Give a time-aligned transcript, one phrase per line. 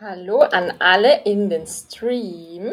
[0.00, 2.72] Hallo an alle in den Stream.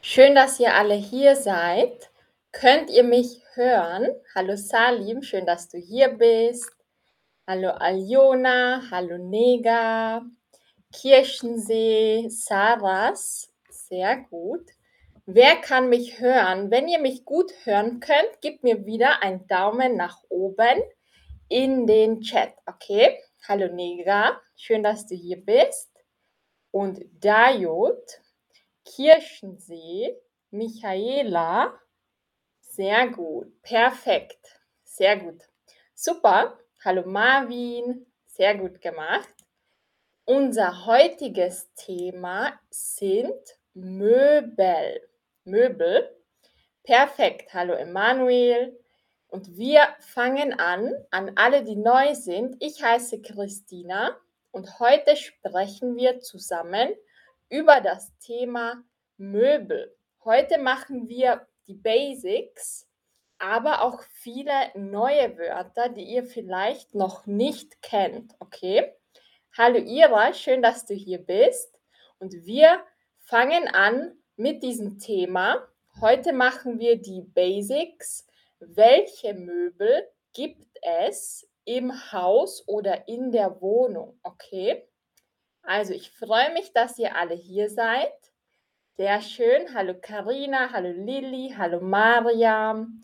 [0.00, 2.10] Schön, dass ihr alle hier seid.
[2.50, 4.08] Könnt ihr mich hören?
[4.34, 6.68] Hallo Salim, schön, dass du hier bist.
[7.46, 10.22] Hallo Aljona, hallo Nega,
[10.92, 14.68] Kirchensee, Saras, sehr gut.
[15.26, 16.72] Wer kann mich hören?
[16.72, 20.82] Wenn ihr mich gut hören könnt, gebt mir wieder einen Daumen nach oben
[21.48, 23.16] in den Chat, okay?
[23.46, 25.91] Hallo Nega, schön, dass du hier bist
[26.72, 28.20] und Dajod,
[28.84, 30.16] Kirchensee,
[30.50, 31.78] Michaela.
[32.60, 35.42] Sehr gut, perfekt, sehr gut.
[35.94, 39.28] Super, hallo Marvin, sehr gut gemacht.
[40.24, 43.34] Unser heutiges Thema sind
[43.74, 45.00] Möbel.
[45.44, 46.16] Möbel.
[46.82, 48.78] Perfekt, hallo Emanuel.
[49.28, 52.56] Und wir fangen an, an alle, die neu sind.
[52.60, 54.16] Ich heiße Christina
[54.52, 56.94] und heute sprechen wir zusammen
[57.48, 58.84] über das Thema
[59.16, 59.96] Möbel.
[60.24, 62.86] Heute machen wir die Basics,
[63.38, 68.92] aber auch viele neue Wörter, die ihr vielleicht noch nicht kennt, okay?
[69.56, 71.78] Hallo Ira, schön, dass du hier bist
[72.18, 72.84] und wir
[73.18, 75.66] fangen an mit diesem Thema.
[76.00, 78.26] Heute machen wir die Basics.
[78.60, 84.86] Welche Möbel gibt es im Haus oder in der Wohnung, okay?
[85.62, 88.12] Also ich freue mich, dass ihr alle hier seid.
[88.96, 89.72] Sehr schön.
[89.74, 93.00] Hallo Karina, hallo Lilly, hallo Mariam,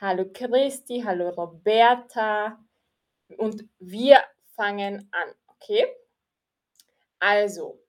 [0.00, 2.58] hallo Christi, hallo Roberta.
[3.38, 4.18] Und wir
[4.54, 5.86] fangen an, okay?
[7.18, 7.80] Also,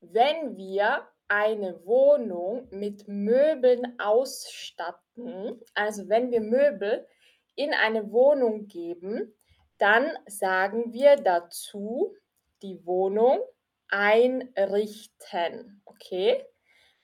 [0.00, 7.06] wenn wir eine Wohnung mit Möbeln ausstatten, also wenn wir Möbel
[7.56, 9.34] in eine Wohnung geben,
[9.78, 12.14] dann sagen wir dazu
[12.62, 13.40] die Wohnung
[13.88, 15.82] einrichten.
[15.84, 16.44] Okay?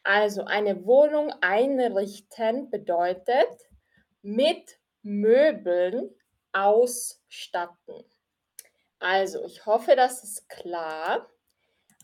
[0.02, 3.70] Also eine Wohnung einrichten bedeutet
[4.22, 6.10] mit Möbeln
[6.52, 8.04] ausstatten.
[8.98, 11.28] Also ich hoffe, das ist klar.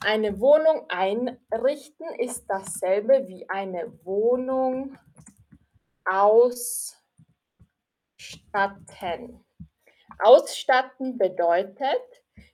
[0.00, 4.96] Eine Wohnung einrichten ist dasselbe wie eine Wohnung
[6.04, 7.04] ausstatten.
[10.18, 12.02] Ausstatten bedeutet,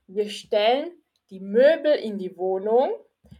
[0.06, 0.92] wir stellen
[1.30, 2.92] die Möbel in die Wohnung,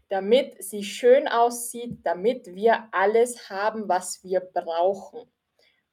[0.09, 5.31] damit sie schön aussieht, damit wir alles haben, was wir brauchen.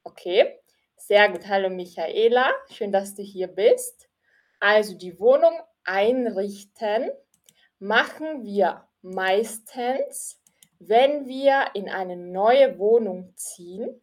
[0.04, 0.60] Okay,
[0.96, 1.48] sehr gut.
[1.48, 4.08] Hallo Michaela, schön, dass du hier bist.
[4.60, 5.54] Also die Wohnung
[5.84, 7.12] einrichten
[7.80, 10.42] machen wir meistens,
[10.80, 14.02] wenn wir in eine neue Wohnung ziehen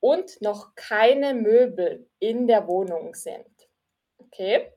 [0.00, 3.57] und noch keine Möbel in der Wohnung sind.
[4.28, 4.72] Okay?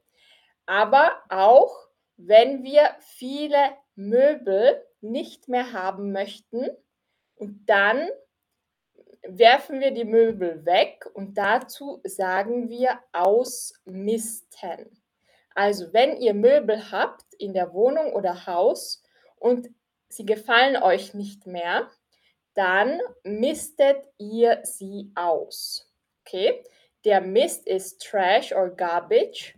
[0.65, 6.69] Aber auch wenn wir viele Möbel nicht mehr haben möchten
[7.35, 8.09] und dann
[9.23, 15.01] werfen wir die Möbel weg und dazu sagen wir ausmisten.
[15.53, 19.03] Also wenn ihr Möbel habt in der Wohnung oder Haus
[19.37, 19.69] und
[20.09, 21.89] sie gefallen euch nicht mehr,
[22.53, 25.89] dann mistet ihr sie aus.
[26.21, 26.63] Okay?
[27.03, 29.57] Der Mist ist Trash or Garbage.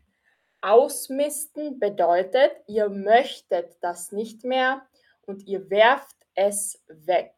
[0.61, 4.87] Ausmisten bedeutet, ihr möchtet das nicht mehr
[5.25, 7.33] und ihr werft es weg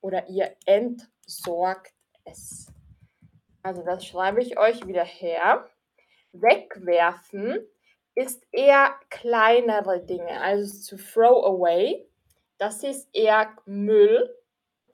[0.00, 1.92] oder ihr entsorgt
[2.24, 2.72] es.
[3.62, 5.68] Also das schreibe ich euch wieder her.
[6.32, 7.60] Wegwerfen
[8.14, 12.08] ist eher kleinere Dinge, also zu throw away.
[12.56, 14.34] Das ist eher Müll,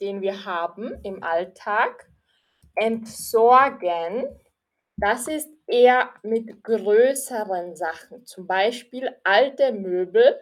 [0.00, 2.10] den wir haben im Alltag.
[2.74, 4.26] Entsorgen
[4.98, 8.26] das ist eher mit größeren Sachen.
[8.26, 10.40] Zum Beispiel alte Möbel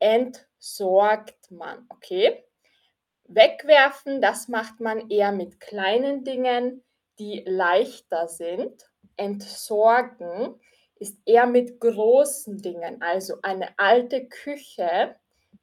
[0.00, 2.44] entsorgt man, okay?
[3.26, 6.82] Wegwerfen, das macht man eher mit kleinen Dingen,
[7.18, 8.90] die leichter sind.
[9.16, 10.60] Entsorgen
[10.96, 15.14] ist eher mit großen Dingen, also eine alte Küche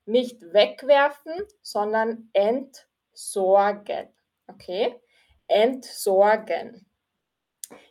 [0.06, 4.08] nicht wegwerfen, sondern entsorgen.
[4.48, 4.96] Okay?
[5.48, 6.86] Entsorgen.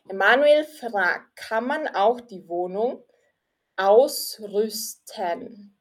[0.07, 3.03] Emanuel fragt, kann man auch die Wohnung
[3.75, 5.77] ausrüsten?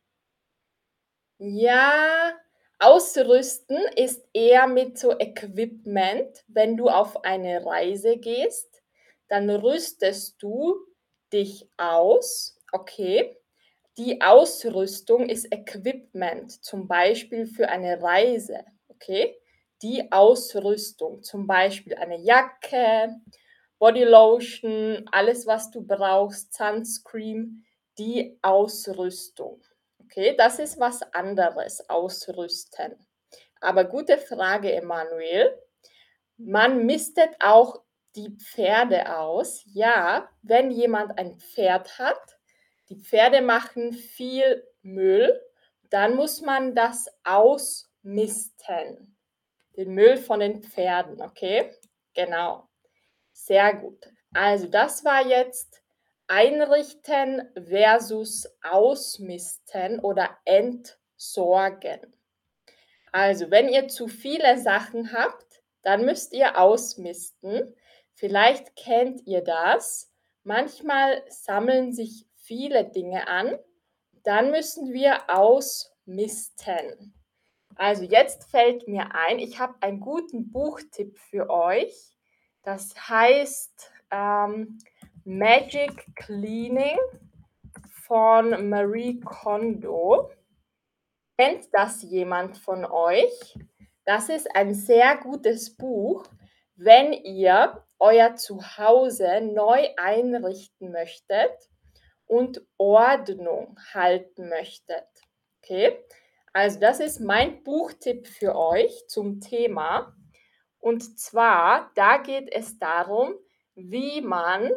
[1.39, 2.33] Ja,
[2.79, 6.45] ausrüsten ist eher mit so Equipment.
[6.49, 8.83] Wenn du auf eine Reise gehst,
[9.29, 10.77] dann rüstest du
[11.33, 13.37] dich aus, okay?
[13.97, 19.37] Die Ausrüstung ist Equipment, zum Beispiel für eine Reise, okay?
[19.83, 23.17] Die Ausrüstung, zum Beispiel eine Jacke,
[23.81, 27.65] Bodylotion, alles, was du brauchst, Sunscreen,
[27.99, 29.63] die Ausrüstung.
[30.05, 32.95] Okay, das ist was anderes, ausrüsten.
[33.61, 35.59] Aber gute Frage, Emanuel.
[36.37, 37.83] Man mistet auch
[38.17, 39.63] die Pferde aus.
[39.67, 42.39] Ja, wenn jemand ein Pferd hat,
[42.91, 45.41] die Pferde machen viel Müll,
[45.89, 49.17] dann muss man das ausmisten.
[49.77, 51.75] Den Müll von den Pferden, okay?
[52.15, 52.70] Genau.
[53.43, 54.13] Sehr gut.
[54.35, 55.83] Also das war jetzt
[56.29, 62.01] einrichten versus ausmisten oder entsorgen.
[63.13, 67.75] Also wenn ihr zu viele Sachen habt, dann müsst ihr ausmisten.
[68.13, 70.13] Vielleicht kennt ihr das.
[70.45, 73.59] Manchmal sammeln sich viele Dinge an.
[74.23, 77.15] Dann müssen wir ausmisten.
[77.75, 82.10] Also jetzt fällt mir ein, ich habe einen guten Buchtipp für euch.
[82.63, 84.79] Das heißt ähm,
[85.25, 86.99] Magic Cleaning
[88.07, 90.31] von Marie Kondo.
[91.39, 93.59] Kennt das jemand von euch?
[94.05, 96.25] Das ist ein sehr gutes Buch,
[96.75, 101.53] wenn ihr euer Zuhause neu einrichten möchtet
[102.27, 105.07] und Ordnung halten möchtet.
[105.63, 106.05] Okay,
[106.53, 110.17] also das ist mein Buchtipp für euch zum Thema.
[110.81, 113.35] Und zwar, da geht es darum,
[113.75, 114.71] wie man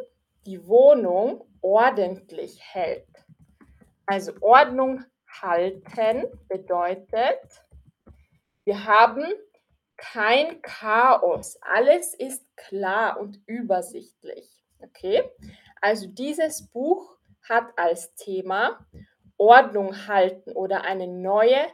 [0.46, 3.08] die Wohnung ordentlich hält.
[4.06, 7.64] Also Ordnung halten bedeutet,
[8.64, 9.24] wir haben
[9.96, 11.58] kein Chaos.
[11.62, 14.62] Alles ist klar und übersichtlich.
[14.80, 15.22] Okay?
[15.80, 17.18] Also dieses Buch
[17.48, 18.86] hat als Thema
[19.36, 21.66] Ordnung halten oder eine neue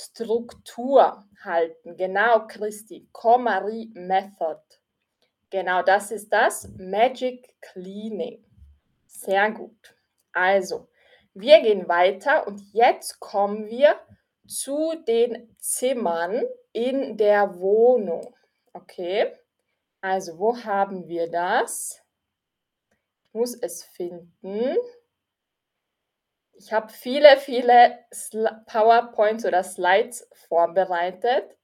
[0.00, 1.96] Struktur halten.
[1.96, 3.08] Genau, Christi.
[3.12, 4.60] KonMari Method.
[5.50, 8.44] Genau, das ist das Magic Cleaning.
[9.06, 9.94] Sehr gut.
[10.32, 10.88] Also,
[11.34, 14.00] wir gehen weiter und jetzt kommen wir
[14.46, 18.34] zu den Zimmern in der Wohnung.
[18.72, 19.36] Okay,
[20.00, 22.02] also wo haben wir das?
[23.24, 24.76] Ich muss es finden.
[26.62, 27.98] Ich habe viele, viele
[28.66, 31.56] PowerPoints oder Slides vorbereitet.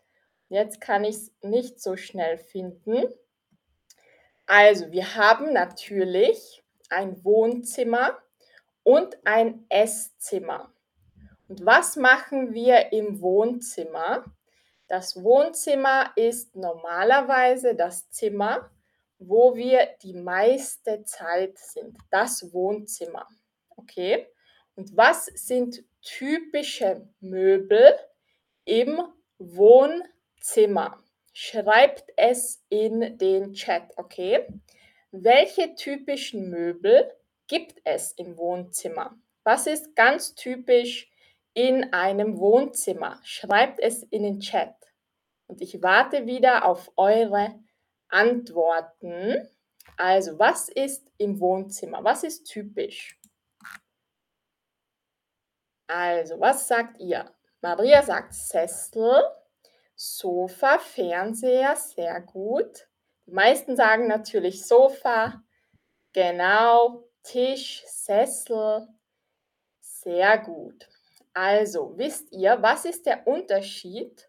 [0.49, 3.05] Jetzt kann ich es nicht so schnell finden.
[4.47, 8.17] Also, wir haben natürlich ein Wohnzimmer
[8.85, 10.73] und ein Esszimmer.
[11.47, 14.25] Und was machen wir im Wohnzimmer?
[14.89, 18.71] Das Wohnzimmer ist normalerweise das Zimmer,
[19.19, 21.99] wo wir die meiste Zeit sind.
[22.11, 23.29] Das Wohnzimmer.
[23.77, 24.27] Okay?
[24.77, 27.97] Und was sind typische Möbel
[28.67, 29.03] im
[29.39, 31.03] Wohnzimmer?
[31.33, 34.47] Schreibt es in den Chat, okay?
[35.11, 37.11] Welche typischen Möbel
[37.47, 39.19] gibt es im Wohnzimmer?
[39.45, 41.11] Was ist ganz typisch
[41.55, 43.21] in einem Wohnzimmer?
[43.23, 44.75] Schreibt es in den Chat.
[45.47, 47.59] Und ich warte wieder auf eure
[48.09, 49.49] Antworten.
[49.97, 52.05] Also, was ist im Wohnzimmer?
[52.05, 53.19] Was ist typisch?
[55.87, 57.31] Also, was sagt ihr?
[57.61, 59.23] Maria sagt Sessel.
[59.95, 62.87] Sofa, Fernseher, sehr gut.
[63.27, 65.43] Die meisten sagen natürlich Sofa,
[66.13, 68.87] genau, Tisch, Sessel,
[69.81, 70.89] sehr gut.
[71.33, 74.29] Also, wisst ihr, was ist der Unterschied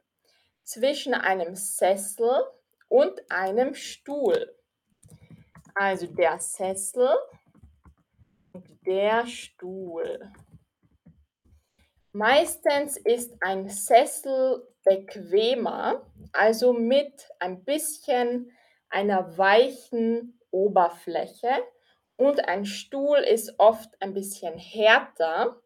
[0.63, 2.45] zwischen einem Sessel
[2.87, 4.55] und einem Stuhl?
[5.75, 7.09] Also der Sessel
[8.53, 10.31] und der Stuhl.
[12.17, 16.01] Meistens ist ein Sessel bequemer,
[16.33, 18.51] also mit ein bisschen
[18.89, 21.51] einer weichen Oberfläche
[22.15, 25.61] und ein Stuhl ist oft ein bisschen härter,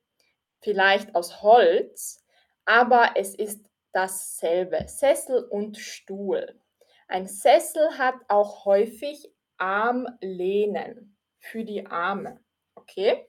[0.60, 2.22] vielleicht aus Holz,
[2.65, 6.60] aber es ist dasselbe, Sessel und Stuhl.
[7.08, 12.41] Ein Sessel hat auch häufig Armlehnen für die Arme.
[12.75, 13.25] Okay?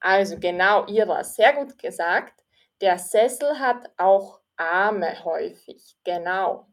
[0.00, 2.43] Also genau, Ira, sehr gut gesagt.
[2.84, 6.66] Der Sessel hat auch Arme häufig, genau.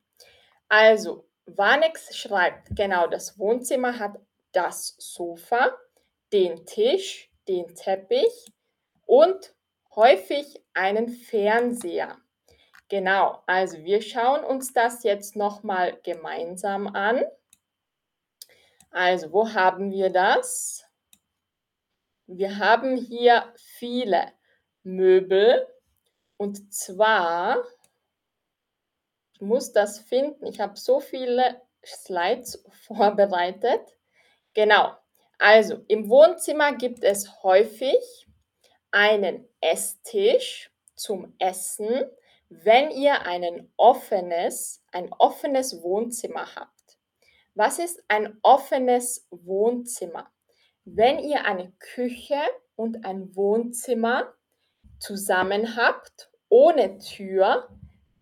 [0.67, 4.19] Also, Vanex schreibt, genau, das Wohnzimmer hat
[4.51, 5.71] das Sofa,
[6.33, 8.51] den Tisch, den Teppich
[9.05, 9.55] und
[9.95, 12.17] häufig einen Fernseher.
[12.89, 17.23] Genau, also wir schauen uns das jetzt nochmal gemeinsam an.
[18.89, 20.85] Also, wo haben wir das?
[22.27, 24.33] Wir haben hier viele
[24.83, 25.70] Möbel
[26.41, 27.63] und zwar,
[29.35, 33.95] ich muss das finden, ich habe so viele Slides vorbereitet.
[34.55, 34.91] Genau,
[35.37, 38.27] also im Wohnzimmer gibt es häufig
[38.89, 42.09] einen Esstisch zum Essen,
[42.49, 46.97] wenn ihr einen offenes, ein offenes Wohnzimmer habt.
[47.53, 50.31] Was ist ein offenes Wohnzimmer?
[50.85, 52.41] Wenn ihr eine Küche
[52.75, 54.33] und ein Wohnzimmer
[54.97, 57.69] zusammen habt, ohne Tür,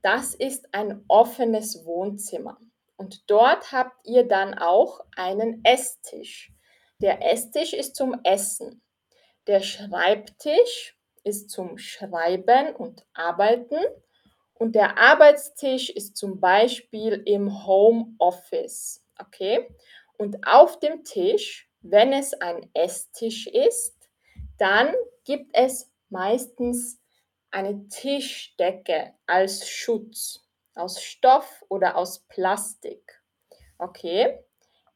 [0.01, 2.57] das ist ein offenes Wohnzimmer.
[2.95, 6.53] Und dort habt ihr dann auch einen Esstisch.
[7.01, 8.81] Der Esstisch ist zum Essen.
[9.47, 13.79] Der Schreibtisch ist zum Schreiben und Arbeiten.
[14.53, 19.01] Und der Arbeitstisch ist zum Beispiel im Homeoffice.
[19.17, 19.73] Okay?
[20.17, 23.95] Und auf dem Tisch, wenn es ein Esstisch ist,
[24.57, 24.93] dann
[25.23, 26.99] gibt es meistens
[27.51, 33.21] eine Tischdecke als Schutz aus Stoff oder aus Plastik.
[33.77, 34.43] Okay,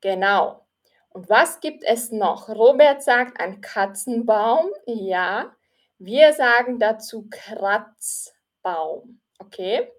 [0.01, 0.65] genau.
[1.09, 2.49] Und was gibt es noch?
[2.49, 4.71] Robert sagt ein Katzenbaum.
[4.85, 5.55] Ja,
[5.99, 9.21] wir sagen dazu Kratzbaum.
[9.39, 9.91] Okay,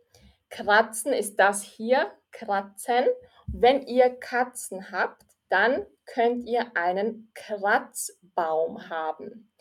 [0.50, 3.06] Kratzen ist das hier, Kratzen.
[3.46, 9.52] Wenn ihr Katzen habt, dann könnt ihr einen Kratzbaum haben.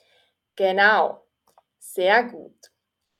[0.55, 1.25] Genau,
[1.79, 2.72] sehr gut.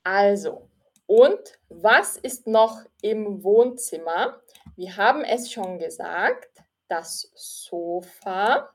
[0.04, 0.70] Also,
[1.08, 4.42] und was ist noch im Wohnzimmer?
[4.76, 6.50] Wir haben es schon gesagt,
[6.88, 8.74] das Sofa,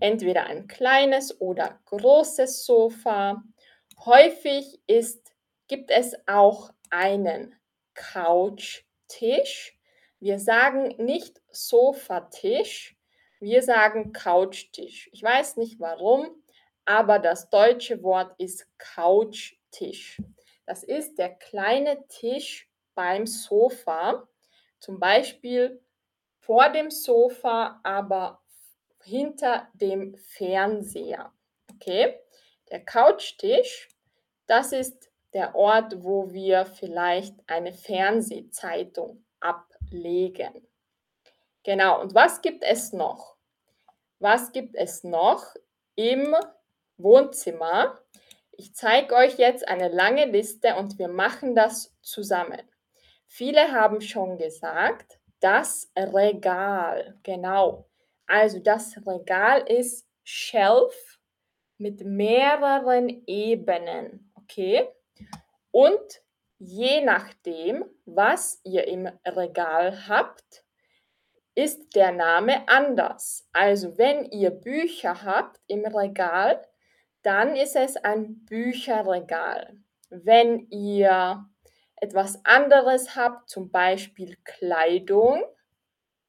[0.00, 3.42] entweder ein kleines oder großes Sofa.
[4.04, 5.32] Häufig ist,
[5.68, 7.54] gibt es auch einen
[7.94, 9.78] Couchtisch.
[10.18, 12.96] Wir sagen nicht Sofatisch,
[13.40, 15.08] wir sagen Couchtisch.
[15.12, 16.28] Ich weiß nicht warum,
[16.84, 20.20] aber das deutsche Wort ist Couchtisch.
[20.70, 24.28] Das ist der kleine Tisch beim Sofa,
[24.78, 25.82] zum Beispiel
[26.38, 28.40] vor dem Sofa, aber
[29.02, 31.32] hinter dem Fernseher.
[31.74, 32.20] Okay,
[32.70, 33.88] der Couchtisch,
[34.46, 40.68] das ist der Ort, wo wir vielleicht eine Fernsehzeitung ablegen.
[41.64, 43.34] Genau, und was gibt es noch?
[44.20, 45.52] Was gibt es noch
[45.96, 46.36] im
[46.96, 47.98] Wohnzimmer?
[48.60, 52.60] Ich zeige euch jetzt eine lange Liste und wir machen das zusammen.
[53.26, 57.88] Viele haben schon gesagt, das Regal, genau.
[58.26, 61.18] Also das Regal ist Shelf
[61.78, 64.90] mit mehreren Ebenen, okay?
[65.70, 66.20] Und
[66.58, 70.66] je nachdem, was ihr im Regal habt,
[71.54, 73.48] ist der Name anders.
[73.54, 76.62] Also wenn ihr Bücher habt im Regal,
[77.22, 79.78] dann ist es ein Bücherregal.
[80.08, 81.44] Wenn ihr
[81.96, 85.44] etwas anderes habt, zum Beispiel Kleidung,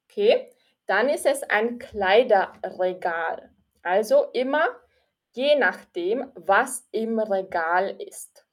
[0.05, 0.51] okay,
[0.85, 3.51] dann ist es ein Kleiderregal.
[3.81, 4.67] Also immer
[5.31, 8.45] je nachdem, was im Regal ist.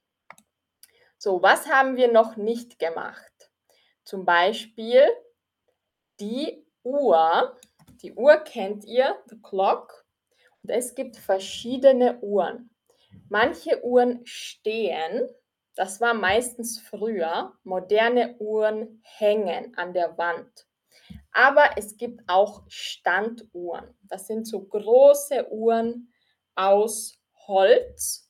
[1.19, 3.51] So, was haben wir noch nicht gemacht?
[4.05, 5.03] Zum Beispiel
[6.21, 7.59] die Uhr.
[8.03, 10.07] Die Uhr kennt ihr, the clock.
[10.71, 12.71] Es gibt verschiedene Uhren.
[13.29, 15.29] Manche Uhren stehen,
[15.75, 20.67] das war meistens früher, moderne Uhren hängen an der Wand.
[21.33, 23.95] Aber es gibt auch Standuhren.
[24.03, 26.13] Das sind so große Uhren
[26.55, 28.29] aus Holz.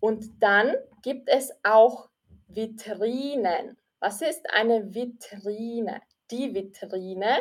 [0.00, 2.10] Und dann gibt es auch
[2.48, 3.78] Vitrinen.
[4.00, 6.02] Was ist eine Vitrine?
[6.30, 7.38] Die Vitrine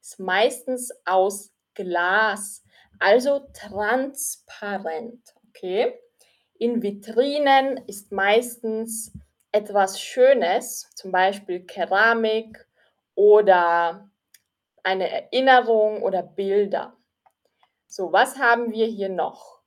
[0.00, 2.64] ist meistens aus Glas
[2.98, 5.20] also transparent.
[5.48, 5.98] Okay?
[6.58, 9.12] In Vitrinen ist meistens
[9.52, 12.66] etwas Schönes, zum Beispiel Keramik
[13.14, 14.10] oder
[14.82, 16.96] eine Erinnerung oder Bilder.
[17.86, 19.62] So, was haben wir hier noch?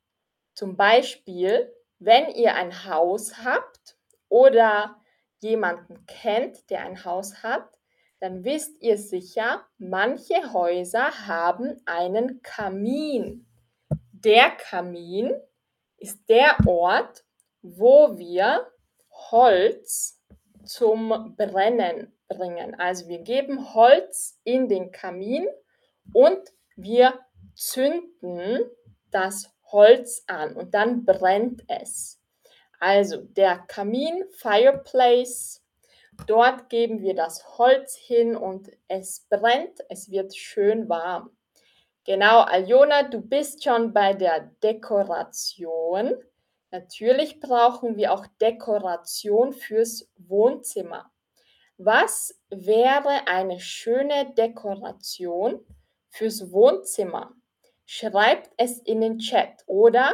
[0.54, 3.98] Zum Beispiel, wenn ihr ein Haus habt
[4.30, 5.02] oder
[5.40, 7.79] jemanden kennt, der ein Haus hat,
[8.20, 13.48] dann wisst ihr sicher, manche Häuser haben einen Kamin.
[14.12, 15.34] Der Kamin
[15.98, 17.24] ist der Ort,
[17.62, 18.68] wo wir
[19.32, 20.22] Holz
[20.66, 22.76] zum Brennen bringen.
[22.76, 25.48] Also wir geben Holz in den Kamin
[26.14, 26.40] und
[26.76, 27.20] wir
[27.56, 28.60] zünden
[29.12, 32.22] das Holz an und dann brennt es.
[32.80, 35.62] Also der Kamin, Fireplace,
[36.28, 41.32] Dort geben wir das Holz hin und es brennt, es wird schön warm.
[42.06, 46.16] Genau, Aljona, du bist schon bei der Dekoration.
[46.72, 51.12] Natürlich brauchen wir auch Dekoration fürs Wohnzimmer.
[51.78, 55.66] Was wäre eine schöne Dekoration
[56.10, 57.34] fürs Wohnzimmer?
[57.86, 60.14] Schreibt es in den Chat oder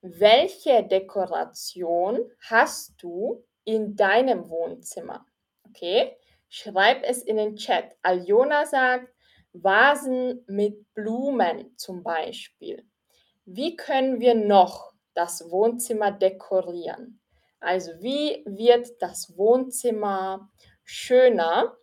[0.00, 5.24] welche Dekoration hast du in deinem Wohnzimmer?
[5.74, 6.18] Okay,
[6.50, 7.96] schreib es in den Chat.
[8.02, 9.08] Aljona sagt,
[9.54, 12.86] Vasen mit Blumen zum Beispiel.
[13.46, 17.20] Wie können wir noch das Wohnzimmer dekorieren?
[17.58, 20.50] Also wie wird das Wohnzimmer
[20.84, 21.74] schöner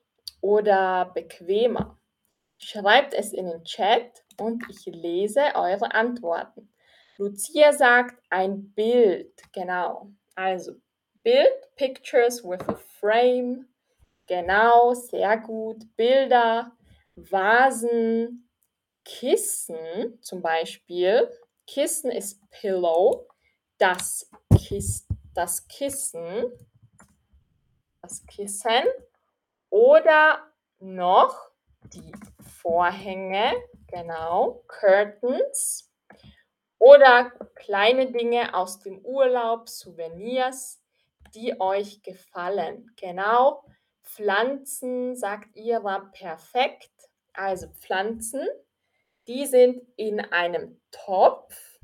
[0.42, 2.00] oder bequemer?
[2.60, 6.72] Schreibt es in den Chat und ich lese eure Antworten.
[7.18, 10.12] Lucia sagt ein Bild, genau.
[10.36, 10.74] Also
[11.24, 13.69] Bild, Pictures with a Frame,
[14.30, 15.84] genau, sehr gut.
[15.98, 16.72] Bilder,
[17.16, 18.50] Vasen,
[19.04, 21.30] Kissen zum Beispiel.
[21.68, 23.28] Kissen ist Pillow,
[23.78, 26.46] das, Kis das Kissen,
[28.02, 28.84] das Kissen
[29.70, 31.52] oder noch
[31.94, 32.12] die
[32.62, 33.54] Vorhänge,
[33.88, 35.92] genau, Curtains
[36.78, 40.82] oder kleine Dinge aus dem Urlaub, Souvenirs,
[41.34, 42.92] die euch gefallen.
[42.96, 43.64] Genau,
[44.14, 46.92] Pflanzen, sagt ihr, war perfekt.
[47.34, 48.48] Also Pflanzen,
[49.28, 51.80] die sind in einem Topf.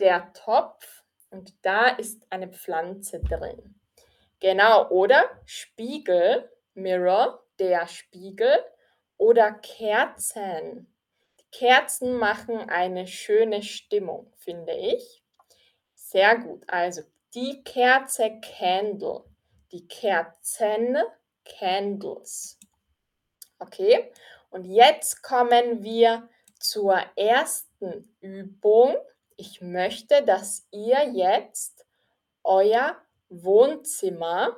[0.00, 3.80] Der Topf und da ist eine Pflanze drin.
[4.40, 8.64] Genau, oder Spiegel, Mirror, der Spiegel
[9.16, 10.92] oder Kerzen.
[11.52, 15.22] Kerzen machen eine schöne Stimmung, finde ich.
[15.94, 16.64] Sehr gut.
[16.66, 17.02] Also
[17.34, 19.24] die Kerze Candle.
[19.70, 20.98] Die Kerzen
[21.44, 22.58] Candles.
[23.58, 24.12] Okay,
[24.50, 28.96] und jetzt kommen wir zur ersten Übung.
[29.36, 31.84] Ich möchte, dass ihr jetzt
[32.44, 32.96] euer
[33.28, 34.56] Wohnzimmer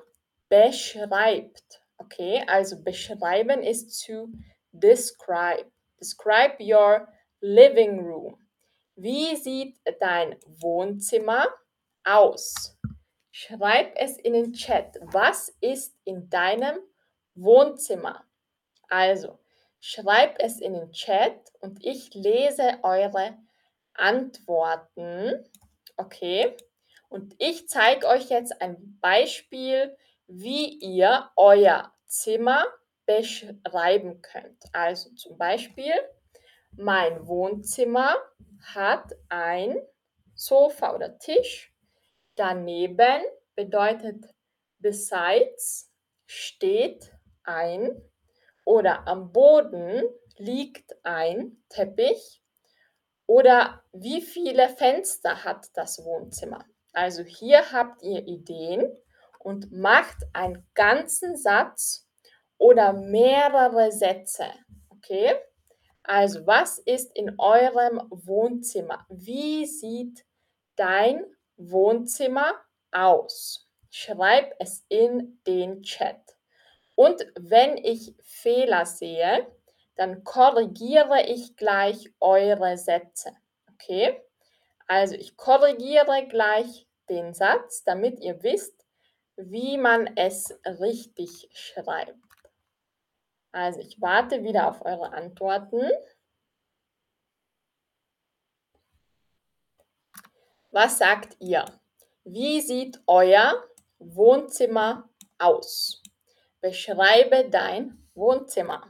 [0.49, 1.81] beschreibt.
[1.99, 4.33] Okay, also beschreiben ist zu
[4.73, 5.71] describe.
[6.01, 7.09] Describe your
[7.41, 8.39] living room.
[8.97, 11.47] Wie sieht dein Wohnzimmer
[12.05, 12.77] aus?
[13.37, 14.97] Schreib es in den Chat.
[15.01, 16.79] Was ist in deinem
[17.35, 18.25] Wohnzimmer?
[18.89, 19.41] Also,
[19.81, 23.37] schreib es in den Chat und ich lese eure
[23.93, 25.45] Antworten.
[25.97, 26.57] Okay.
[27.09, 29.97] Und ich zeige euch jetzt ein Beispiel,
[30.29, 32.65] wie ihr euer Zimmer
[33.05, 34.63] beschreiben könnt.
[34.73, 35.93] Also zum Beispiel,
[36.71, 38.15] mein Wohnzimmer
[38.77, 39.77] hat ein
[40.37, 41.74] Sofa oder Tisch.
[42.37, 43.23] Daneben
[43.55, 44.25] bedeutet
[44.79, 45.91] besides
[46.27, 47.13] steht
[47.45, 47.91] ein
[48.65, 50.03] oder am Boden
[50.37, 52.43] liegt ein Teppich
[53.27, 56.65] oder wie viele Fenster hat das Wohnzimmer.
[56.93, 58.97] Also hier habt ihr Ideen
[59.39, 62.09] und macht einen ganzen Satz
[62.59, 64.47] oder mehrere Sätze.
[64.91, 65.35] Okay?
[66.03, 69.07] Also, was ist in eurem Wohnzimmer?
[69.09, 70.25] Wie sieht
[70.77, 71.25] dein
[71.57, 72.55] Wohnzimmer
[72.93, 73.69] aus?
[73.91, 76.21] Schreib es in den Chat.
[76.95, 79.47] Und wenn ich Fehler sehe,
[79.97, 83.33] dann korrigiere ich gleich eure Sätze.
[83.73, 84.21] Okay?
[84.87, 88.87] Also ich korrigiere gleich den Satz, damit ihr wisst,
[89.37, 92.19] wie man es richtig schreibt.
[93.53, 95.89] Also ich warte wieder auf eure Antworten.
[100.75, 101.65] Was sagt ihr?
[102.25, 103.63] Wie sieht euer
[104.01, 105.09] Wohnzimmer
[105.39, 106.03] aus?
[106.61, 108.83] Beschreibe dein Wohnzimmer.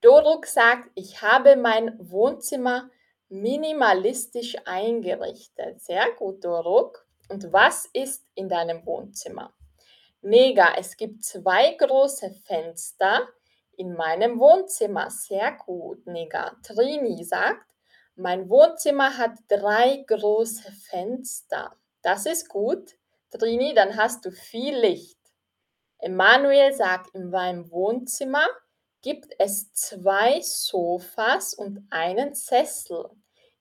[0.00, 2.88] Doruk sagt, ich habe mein Wohnzimmer
[3.28, 5.82] minimalistisch eingerichtet.
[5.82, 7.06] Sehr gut, Doruk.
[7.28, 9.52] Und was ist in deinem Wohnzimmer?
[10.22, 13.28] Mega, es gibt zwei große Fenster
[13.76, 15.10] in meinem Wohnzimmer.
[15.10, 16.56] Sehr gut, Nega.
[16.62, 17.74] Trini sagt,
[18.18, 21.76] mein Wohnzimmer hat drei große Fenster.
[22.02, 22.96] Das ist gut.
[23.30, 25.18] Trini, dann hast du viel Licht.
[25.98, 28.46] Emanuel sagt, in meinem Wohnzimmer
[29.02, 33.10] gibt es zwei Sofas und einen Sessel.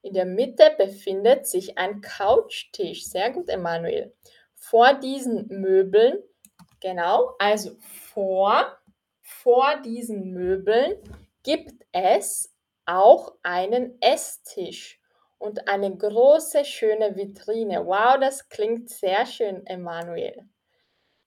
[0.01, 3.05] In der Mitte befindet sich ein Couchtisch.
[3.05, 4.13] Sehr gut, Emanuel.
[4.55, 6.19] Vor diesen Möbeln,
[6.79, 7.75] genau, also
[8.13, 8.77] vor
[9.27, 10.95] vor diesen Möbeln
[11.43, 12.55] gibt es
[12.87, 14.99] auch einen Esstisch
[15.37, 17.85] und eine große, schöne Vitrine.
[17.85, 20.49] Wow, das klingt sehr schön, Emanuel.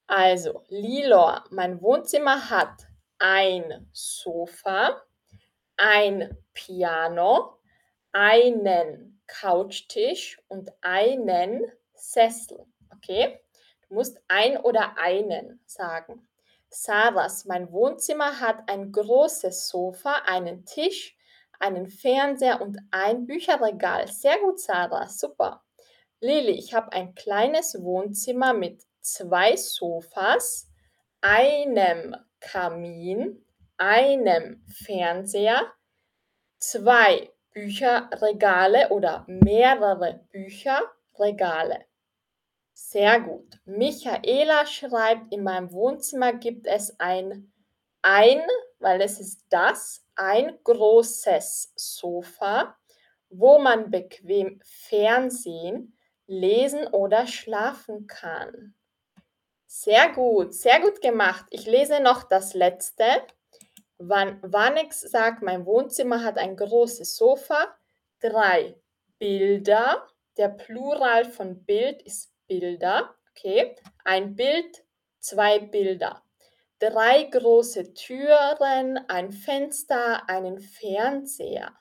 [0.07, 5.03] Also, Lilor, mein Wohnzimmer hat ein Sofa,
[5.77, 7.59] ein Piano,
[8.11, 12.67] einen Couchtisch und einen Sessel.
[12.97, 13.41] Okay?
[13.89, 16.27] Du musst ein oder einen sagen.
[16.71, 21.17] Sarahs, mein Wohnzimmer hat ein großes Sofa, einen Tisch,
[21.61, 24.09] einen Fernseher und ein Bücherregal.
[24.09, 25.63] Sehr gut, Sarah, super.
[26.21, 30.69] Lili, ich habe ein kleines Wohnzimmer mit zwei Sofas,
[31.21, 33.45] einem Kamin,
[33.77, 35.73] einem Fernseher,
[36.59, 41.85] zwei Bücherregale oder mehrere Bücherregale.
[42.73, 43.59] Sehr gut.
[43.65, 47.53] Michaela schreibt, in meinem Wohnzimmer gibt es ein,
[48.03, 48.41] ein,
[48.79, 52.77] weil es ist das, ein großes Sofa,
[53.31, 58.75] wo man bequem Fernsehen, lesen oder schlafen kann.
[59.67, 61.47] Sehr gut, sehr gut gemacht.
[61.51, 63.05] Ich lese noch das letzte.
[63.97, 67.75] Van Vanex sagt, mein Wohnzimmer hat ein großes Sofa,
[68.21, 68.77] drei
[69.19, 70.07] Bilder.
[70.37, 73.15] Der Plural von Bild ist Bilder.
[73.31, 74.85] Okay, ein Bild,
[75.19, 76.23] zwei Bilder.
[76.81, 81.79] Drei große Türen, ein Fenster, einen Fernseher.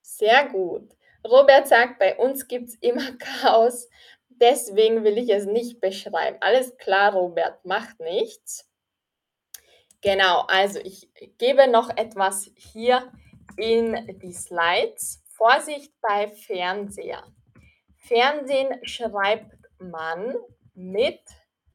[0.00, 0.96] Sehr gut.
[1.28, 3.86] Robert sagt, bei uns gibt es immer Chaos.
[4.30, 6.38] Deswegen will ich es nicht beschreiben.
[6.40, 8.66] Alles klar, Robert, macht nichts.
[10.00, 13.12] Genau, also ich gebe noch etwas hier
[13.58, 15.22] in die Slides.
[15.28, 17.24] Vorsicht bei Fernseher.
[17.96, 20.34] Fernsehen schreibt man
[20.72, 21.20] mit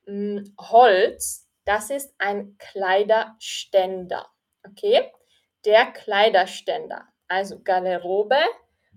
[0.05, 4.29] mh, hm, Holz, das ist ein Kleiderständer.
[4.69, 5.11] Okay?
[5.65, 7.09] Der Kleiderständer.
[7.29, 8.43] Also Garderobe,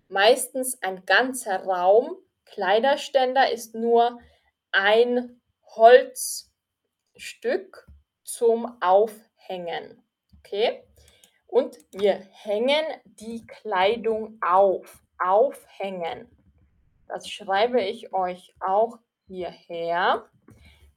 [0.10, 2.18] meistens ein ganzer Raum.
[2.44, 4.20] Kleiderständer ist nur
[4.74, 6.50] ein Holzstück
[8.24, 10.04] zum Aufhängen.
[10.40, 10.84] Okay?
[11.48, 15.05] Und wir hängen die Kleidung auf.
[15.20, 16.30] Aufhängen.
[17.08, 18.98] Das schreibe ich euch auch
[19.28, 20.28] hierher.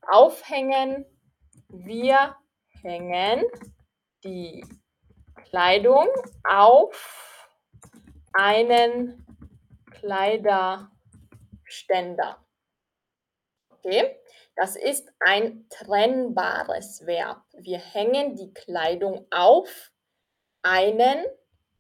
[0.03, 1.05] Aufhängen
[1.71, 2.35] wir
[2.83, 3.45] hängen
[4.25, 4.65] die
[5.35, 6.09] Kleidung
[6.45, 7.47] auf
[8.33, 9.27] einen
[9.91, 12.43] Kleiderständer.
[13.69, 14.19] Okay,
[14.57, 17.43] das ist ein trennbares Verb.
[17.59, 19.93] Wir hängen die Kleidung auf
[20.63, 21.27] einen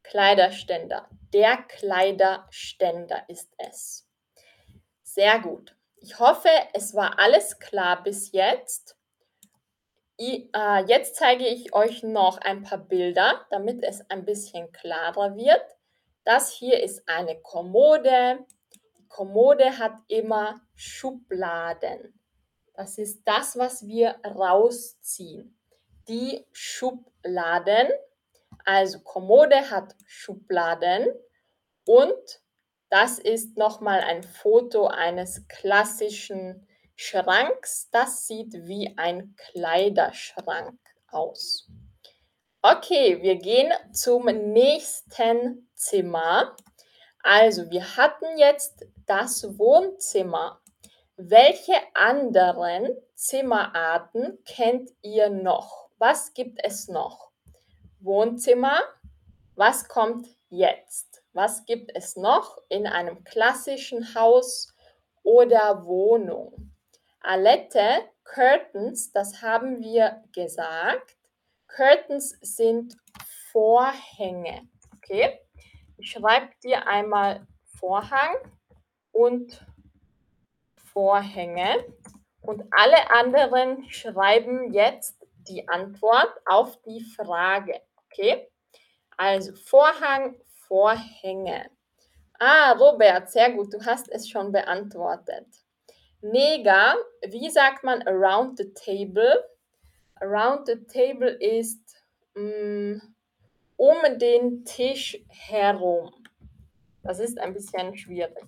[0.03, 1.09] Kleiderständer.
[1.33, 4.09] Der Kleiderständer ist es.
[5.03, 5.77] Sehr gut.
[5.97, 8.97] Ich hoffe, es war alles klar bis jetzt.
[10.19, 15.63] Äh, jetzt zeige ich euch noch ein paar Bilder, damit es ein bisschen klarer wird.
[16.25, 18.45] Das hier ist eine Kommode.
[18.99, 22.21] Die Kommode hat immer Schubladen.
[22.75, 25.59] Das ist das, was wir rausziehen.
[26.09, 27.89] Die Schubladen.
[28.71, 31.07] Also Kommode hat Schubladen
[31.87, 32.43] und
[32.91, 37.89] das ist nochmal ein Foto eines klassischen Schranks.
[37.93, 40.79] Das sieht wie ein Kleiderschrank
[41.11, 41.71] aus.
[42.61, 46.55] Okay, wir gehen zum nächsten Zimmer.
[47.23, 50.61] Also, wir hatten jetzt das Wohnzimmer.
[51.17, 55.89] Welche anderen Zimmerarten kennt ihr noch?
[55.97, 57.28] Was gibt es noch?
[58.01, 58.81] Wohnzimmer.
[59.55, 61.23] Was kommt jetzt?
[61.33, 64.75] Was gibt es noch in einem klassischen Haus
[65.23, 66.73] oder Wohnung?
[67.21, 71.17] Alette, Curtains, das haben wir gesagt.
[71.67, 72.97] Curtains sind
[73.53, 74.69] Vorhänge.
[74.97, 75.41] Okay?
[76.01, 78.37] schreib dir einmal Vorhang
[79.13, 79.67] und
[80.93, 81.85] Vorhänge
[82.41, 87.81] und alle anderen schreiben jetzt die Antwort auf die Frage.
[88.11, 88.49] Okay?
[89.17, 91.71] Also Vorhang, Vorhänge.
[92.39, 95.47] Ah, Robert, sehr gut, du hast es schon beantwortet.
[96.21, 99.45] Neger, wie sagt man around the table?
[100.21, 101.97] Around the table ist
[102.35, 103.03] mh, mm,
[103.77, 106.13] um den Tisch herum.
[107.03, 108.45] Das ist ein bisschen schwierig.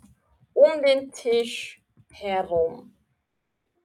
[0.52, 2.94] Um den Tisch herum.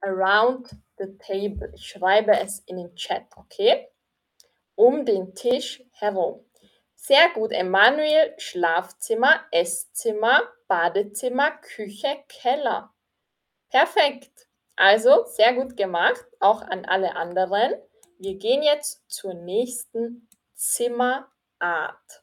[0.00, 1.72] Around the table.
[1.74, 3.88] Ich schreibe es in den Chat, okay?
[4.76, 6.44] Um den Tisch herum.
[6.94, 8.34] Sehr gut, Emanuel.
[8.38, 12.94] Schlafzimmer, Esszimmer, Badezimmer, Küche, Keller.
[13.70, 14.46] Perfekt.
[14.76, 17.74] Also sehr gut gemacht, auch an alle anderen.
[18.18, 22.22] Wir gehen jetzt zur nächsten Zimmerart.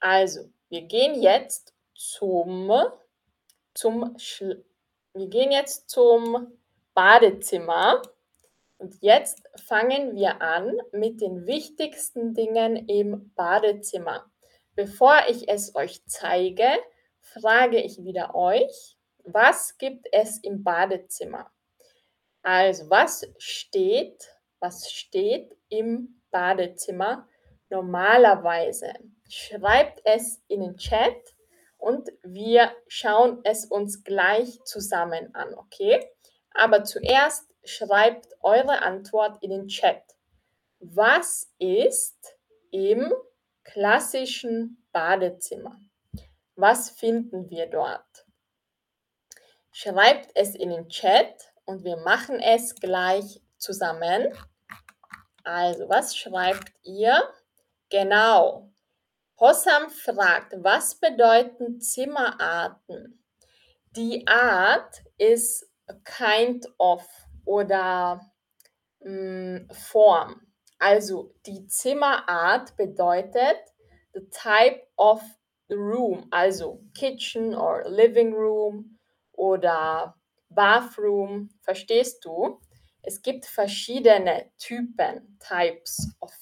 [0.00, 2.72] Also, wir gehen jetzt zum,
[3.74, 4.16] zum
[5.12, 6.58] wir gehen jetzt zum
[6.94, 8.02] Badezimmer.
[8.80, 14.24] Und jetzt fangen wir an mit den wichtigsten Dingen im Badezimmer.
[14.74, 16.66] Bevor ich es euch zeige,
[17.20, 21.50] frage ich wieder euch, was gibt es im Badezimmer?
[22.40, 27.28] Also, was steht, was steht im Badezimmer
[27.68, 28.94] normalerweise?
[29.28, 31.20] Schreibt es in den Chat
[31.76, 36.02] und wir schauen es uns gleich zusammen an, okay?
[36.54, 40.02] Aber zuerst schreibt eure Antwort in den Chat.
[40.80, 42.36] Was ist
[42.70, 43.12] im
[43.64, 45.78] klassischen Badezimmer?
[46.56, 48.26] Was finden wir dort?
[49.72, 54.32] Schreibt es in den Chat und wir machen es gleich zusammen.
[55.44, 57.22] Also, was schreibt ihr?
[57.88, 58.70] Genau.
[59.38, 63.24] Hossam fragt, was bedeuten Zimmerarten?
[63.96, 65.70] Die Art ist
[66.04, 67.06] kind of
[67.50, 68.20] oder
[69.00, 70.40] mh, mm, Form.
[70.78, 73.58] Also die Zimmerart bedeutet
[74.14, 75.20] the type of
[75.68, 78.98] room, also kitchen or living room
[79.32, 80.14] oder
[80.48, 81.50] bathroom.
[81.60, 82.60] Verstehst du?
[83.02, 86.32] Es gibt verschiedene Typen, Types of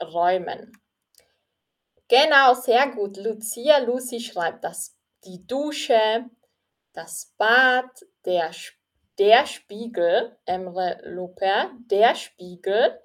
[0.00, 0.72] Räumen.
[2.08, 3.16] Genau, sehr gut.
[3.16, 4.96] Lucia Lucy schreibt das.
[5.24, 6.28] Die Dusche,
[6.92, 8.77] das Bad, der Spiegel
[9.18, 13.00] der Spiegel, Emre Loper, der Spiegel,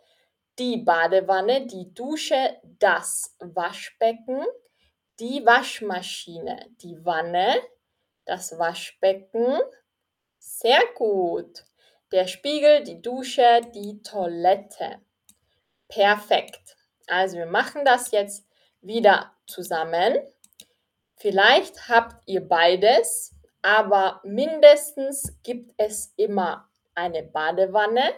[0.60, 4.46] die Badewanne, die Dusche, das Waschbecken,
[5.20, 7.56] die Waschmaschine, die Wanne,
[8.26, 9.60] das Waschbecken.
[10.38, 11.66] Sehr gut.
[12.12, 15.02] Der Spiegel, die Dusche, die Toilette.
[15.88, 16.78] Perfekt.
[17.08, 18.46] Also wir machen das jetzt
[18.82, 20.20] wieder zusammen.
[21.16, 23.33] Vielleicht habt ihr beides
[23.64, 28.14] aber mindestens gibt es immer eine Badewanne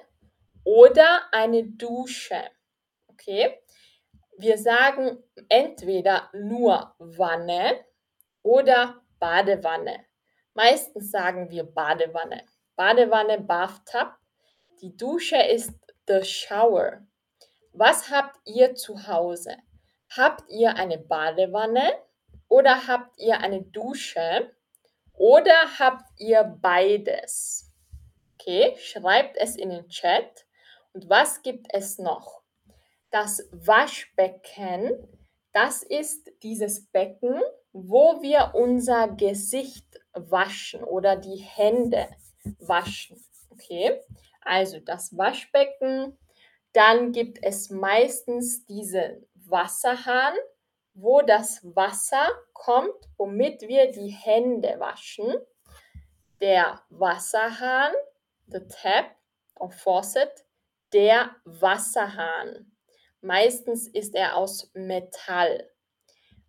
[0.64, 2.44] oder eine Dusche.
[3.08, 3.60] Okay?
[4.38, 7.86] Wir sagen entweder nur Wanne
[8.42, 10.06] oder Badewanne.
[10.56, 12.44] Meistens sagen wir Badewanne.
[12.76, 14.14] Badewanne, Bathtub.
[14.82, 15.74] Die Dusche ist
[16.08, 17.06] the shower.
[17.72, 19.56] Was habt ihr zu Hause?
[20.10, 21.94] Habt ihr eine Badewanne
[22.48, 24.55] oder habt ihr eine Dusche?
[25.18, 27.72] Oder habt ihr beides?
[28.34, 30.46] Okay, schreibt es in den Chat.
[30.94, 32.42] Und was gibt es noch?
[33.12, 34.92] Das Waschbecken,
[35.54, 42.08] das ist dieses Becken, wo wir unser Gesicht waschen oder die Hände
[42.60, 43.22] waschen.
[43.50, 44.02] Okay,
[44.42, 46.18] also das Waschbecken.
[46.74, 50.36] Dann gibt es meistens diesen Wasserhahn
[50.96, 55.36] wo das Wasser kommt, womit wir die Hände waschen.
[56.42, 57.94] Der Wasserhahn,
[58.48, 59.16] the tap
[59.56, 60.46] or faucet,
[60.94, 62.72] der Wasserhahn.
[63.22, 65.70] Meistens ist er aus Metall.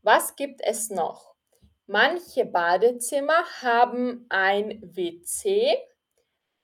[0.02, 1.34] Was gibt es noch?
[1.86, 5.76] Manche Badezimmer haben ein WC,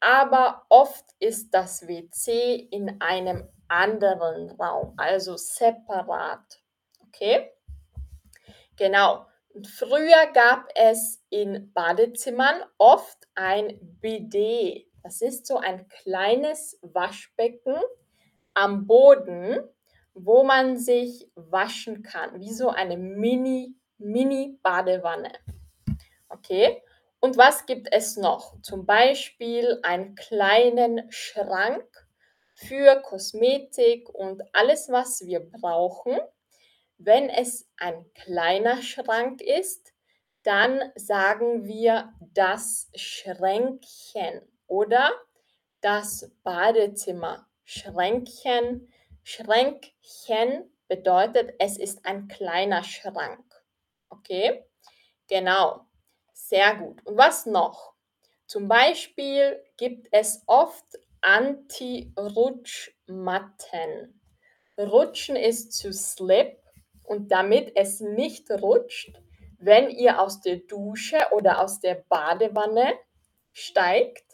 [0.00, 6.60] aber oft ist das WC in einem anderen Raum, also separat.
[7.06, 7.50] Okay?
[8.82, 9.26] Genau.
[9.54, 14.88] Und früher gab es in Badezimmern oft ein Bidet.
[15.04, 17.76] Das ist so ein kleines Waschbecken
[18.54, 19.60] am Boden,
[20.14, 25.30] wo man sich waschen kann, wie so eine Mini, Mini-Badewanne.
[26.28, 26.82] Okay,
[27.20, 28.60] und was gibt es noch?
[28.62, 31.86] Zum Beispiel einen kleinen Schrank
[32.54, 36.18] für Kosmetik und alles, was wir brauchen.
[36.98, 39.92] Wenn es ein kleiner Schrank ist,
[40.42, 45.12] dann sagen wir das Schränkchen oder
[45.80, 47.48] das Badezimmer.
[47.64, 48.92] Schränkchen.
[49.22, 53.44] Schränkchen bedeutet, es ist ein kleiner Schrank.
[54.08, 54.64] Okay?
[55.28, 55.86] Genau.
[56.32, 57.06] Sehr gut.
[57.06, 57.94] Und was noch?
[58.46, 60.84] Zum Beispiel gibt es oft
[61.20, 64.20] Anti-Rutschmatten.
[64.78, 66.61] Rutschen ist zu slip
[67.12, 69.12] und damit es nicht rutscht,
[69.58, 72.94] wenn ihr aus der Dusche oder aus der Badewanne
[73.52, 74.24] steigt,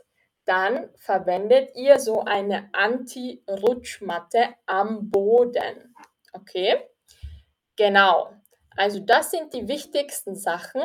[0.45, 5.93] dann verwendet ihr so eine Anti-Rutschmatte am Boden.
[6.33, 6.89] Okay?
[7.75, 8.33] Genau.
[8.77, 10.83] Also das sind die wichtigsten Sachen.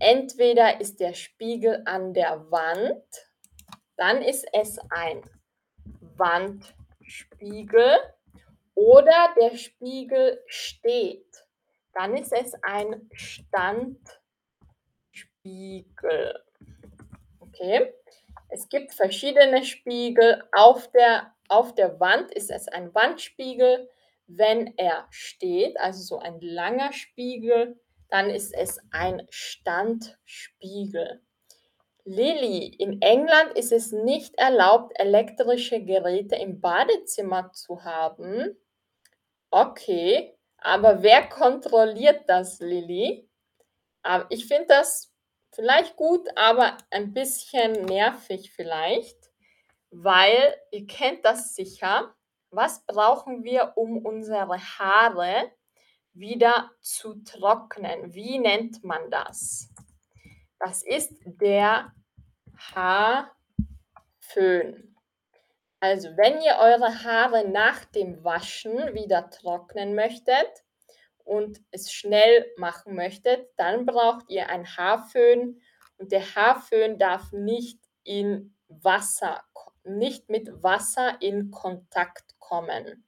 [0.00, 3.06] entweder ist der Spiegel an der Wand,
[3.96, 5.22] dann ist es ein
[7.10, 7.98] Wandspiegel
[8.74, 11.30] oder der Spiegel steht
[11.92, 14.14] dann ist es ein Standspiegel.
[17.40, 17.92] Okay,
[18.48, 20.44] es gibt verschiedene Spiegel.
[20.52, 23.90] Auf der, auf der Wand ist es ein Wandspiegel.
[24.26, 31.20] Wenn er steht, also so ein langer Spiegel, dann ist es ein Standspiegel.
[32.04, 38.56] Lilly, in England ist es nicht erlaubt, elektrische Geräte im Badezimmer zu haben.
[39.50, 43.28] Okay, aber wer kontrolliert das, Lilly?
[44.04, 45.12] Ähm, ich finde das
[45.52, 49.30] vielleicht gut, aber ein bisschen nervig vielleicht,
[49.90, 52.14] weil ihr kennt das sicher.
[52.50, 55.50] Was brauchen wir, um unsere Haare
[56.12, 58.14] wieder zu trocknen?
[58.14, 59.68] Wie nennt man das?
[60.60, 61.92] Das ist der
[62.74, 63.34] Haarföhn.
[65.80, 70.50] Also, wenn ihr eure Haare nach dem Waschen wieder trocknen möchtet
[71.24, 75.62] und es schnell machen möchtet, dann braucht ihr ein Haarföhn
[75.96, 79.42] und der Haarföhn darf nicht in Wasser,
[79.84, 83.06] nicht mit Wasser in Kontakt kommen.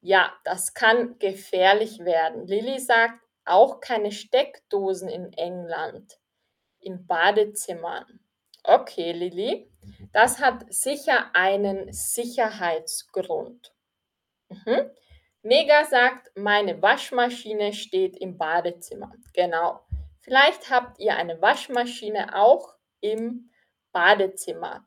[0.00, 2.48] Ja, das kann gefährlich werden.
[2.48, 6.18] Lilly sagt, auch keine Steckdosen in England,
[6.84, 8.20] in Badezimmern.
[8.62, 9.70] Okay, Lilly,
[10.12, 13.74] das hat sicher einen Sicherheitsgrund.
[14.48, 14.90] Mhm.
[15.42, 19.12] Mega sagt, meine Waschmaschine steht im Badezimmer.
[19.34, 19.84] Genau.
[20.20, 23.50] Vielleicht habt ihr eine Waschmaschine auch im
[23.92, 24.86] Badezimmer.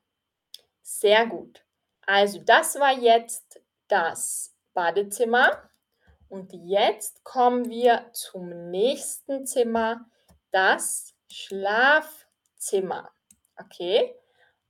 [0.82, 1.64] Sehr gut.
[2.02, 5.70] Also das war jetzt das Badezimmer.
[6.30, 10.10] Und jetzt kommen wir zum nächsten Zimmer,
[10.52, 13.12] das Schlafzimmer.
[13.58, 14.16] Okay,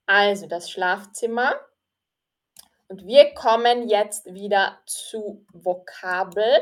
[0.06, 1.60] also das Schlafzimmer.
[2.88, 6.62] Und wir kommen jetzt wieder zu Vokabel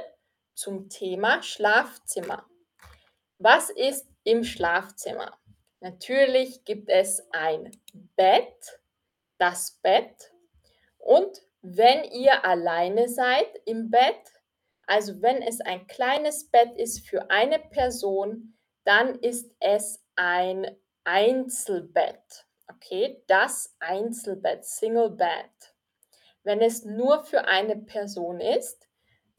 [0.55, 2.45] zum Thema Schlafzimmer.
[3.37, 5.37] Was ist im Schlafzimmer?
[5.81, 7.69] Natürlich gibt es ein
[8.15, 8.79] Bett,
[9.37, 10.31] das Bett.
[10.97, 14.31] Und wenn ihr alleine seid im Bett,
[14.87, 18.54] also wenn es ein kleines Bett ist für eine Person,
[18.85, 20.65] dann ist es ein
[21.03, 22.45] Einzelbett.
[22.67, 25.75] Okay, das Einzelbett, Single Bed.
[26.43, 28.87] Wenn es nur für eine Person ist,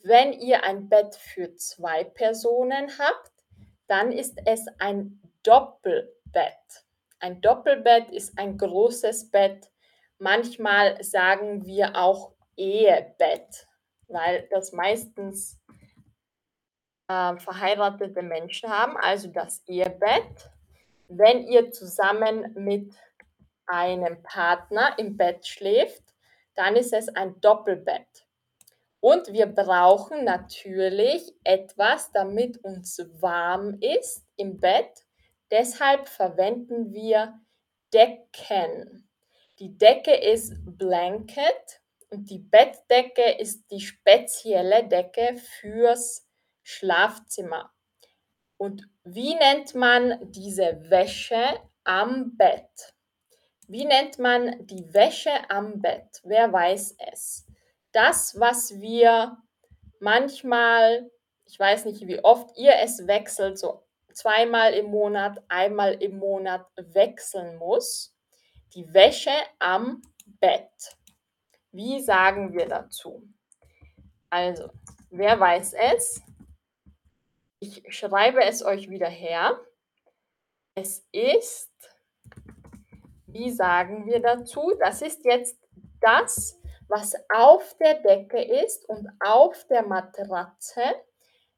[0.03, 3.33] wenn ihr ein Bett für zwei Personen habt,
[3.87, 6.85] dann ist es ein Doppelbett.
[7.19, 9.71] Ein Doppelbett ist ein großes Bett.
[10.19, 13.67] Manchmal sagen wir auch Ehebett,
[14.09, 15.59] weil das meistens
[17.09, 20.51] äh, verheiratete Menschen haben, also das Ehebett
[21.09, 22.95] wenn ihr zusammen mit
[23.67, 26.03] einem Partner im Bett schläft,
[26.55, 28.27] dann ist es ein Doppelbett.
[29.01, 35.05] Und wir brauchen natürlich etwas, damit uns warm ist im Bett.
[35.51, 37.39] Deshalb verwenden wir
[37.93, 39.09] Decken.
[39.59, 41.81] Die Decke ist Blanket
[42.11, 46.26] und die Bettdecke ist die spezielle Decke fürs
[46.67, 47.73] Schlafzimmer.
[48.57, 52.95] Und wie nennt man diese Wäsche am Bett?
[53.69, 56.21] Wie nennt man die Wäsche am Bett?
[56.25, 57.47] Wer weiß es?
[57.93, 59.39] Das, was wir
[60.01, 61.09] manchmal,
[61.45, 66.67] ich weiß nicht, wie oft ihr es wechselt, so zweimal im Monat, einmal im Monat
[66.77, 68.13] wechseln muss.
[68.75, 70.03] Die Wäsche am
[70.41, 70.97] Bett.
[71.71, 73.23] Wie sagen wir dazu?
[74.31, 74.69] Also,
[75.11, 76.23] wer weiß es?
[77.59, 79.59] Ich schreibe es euch wieder her.
[80.75, 81.73] Es ist,
[83.27, 84.75] wie sagen wir dazu?
[84.79, 85.59] Das ist jetzt
[86.01, 90.83] das, was auf der Decke ist und auf der Matratze,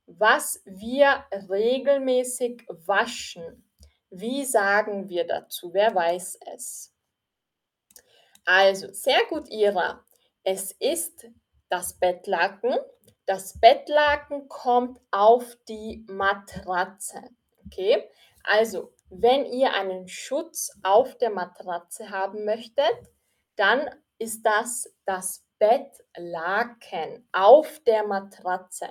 [0.06, 3.68] was wir regelmäßig waschen.
[4.10, 5.74] Wie sagen wir dazu?
[5.74, 6.94] Wer weiß es?
[8.44, 10.02] Also, sehr gut, Ira.
[10.44, 11.26] Es ist
[11.68, 12.78] das Bettlaken.
[13.28, 17.22] Das Bettlaken kommt auf die Matratze.
[17.66, 18.08] Okay?
[18.42, 22.90] Also, wenn ihr einen Schutz auf der Matratze haben möchtet,
[23.56, 28.88] dann ist das das Bettlaken auf der Matratze.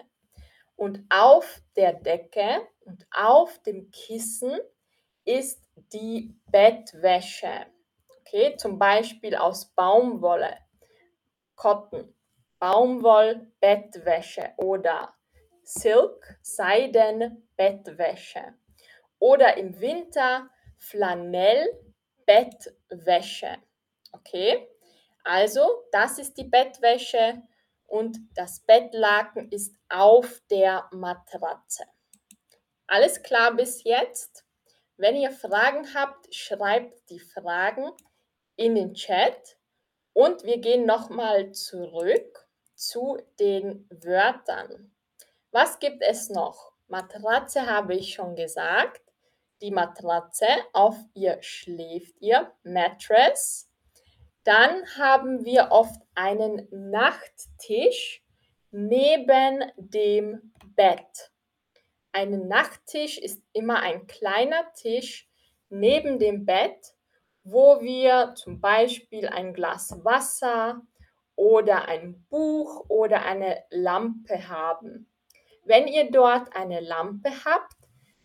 [0.76, 4.56] Und auf der Decke und auf dem Kissen
[5.26, 7.66] ist die Bettwäsche.
[8.20, 10.60] Okay, zum Beispiel aus Baumwolle,
[11.56, 12.14] Cotton,
[12.60, 15.14] Baumwoll-Bettwäsche oder
[15.64, 18.56] Silk, Seiden-Bettwäsche.
[19.20, 23.58] Oder im Winter Flanell-Bettwäsche.
[24.12, 24.68] Okay,
[25.24, 27.42] also das ist die Bettwäsche
[27.86, 31.84] und das Bettlaken ist auf der Matratze.
[32.88, 34.46] Alles klar bis jetzt?
[34.96, 37.92] Wenn ihr Fragen habt, schreibt die Fragen
[38.56, 39.58] in den Chat
[40.14, 42.47] und wir gehen nochmal zurück
[42.78, 44.92] zu den Wörtern.
[45.52, 46.72] Was gibt es noch?
[46.88, 49.02] Matratze habe ich schon gesagt.
[49.62, 53.70] Die Matratze, auf ihr schläft ihr, Mattress.
[54.44, 58.24] Dann haben wir oft einen Nachttisch
[58.72, 61.32] neben dem Bett.
[62.12, 65.28] Ein Nachttisch ist immer ein kleiner Tisch
[65.70, 66.94] neben dem Bett,
[67.44, 70.82] wo wir zum Beispiel ein Glas Wasser
[71.38, 75.10] oder ein Buch oder eine Lampe haben.
[75.64, 77.78] Wenn ihr dort eine Lampe habt,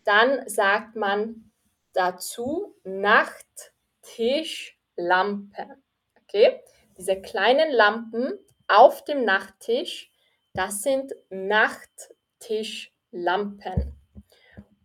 [0.03, 1.49] dann sagt man
[1.93, 5.77] dazu Nachttischlampe.
[6.23, 6.59] Okay?
[6.97, 8.37] Diese kleinen Lampen
[8.67, 10.11] auf dem Nachttisch,
[10.53, 13.95] das sind Nachttischlampen.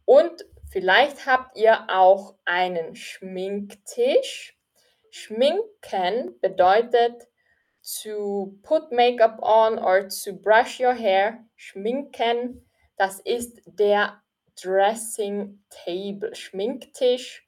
[0.04, 4.56] Und vielleicht habt ihr auch einen Schminktisch.
[5.10, 7.26] Schminken bedeutet
[8.02, 11.44] to put makeup on or to brush your hair.
[11.56, 12.66] Schminken,
[12.96, 14.22] das ist der
[14.60, 17.46] Dressing Table, Schminktisch.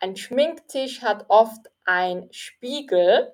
[0.00, 3.32] Ein Schminktisch hat oft ein Spiegel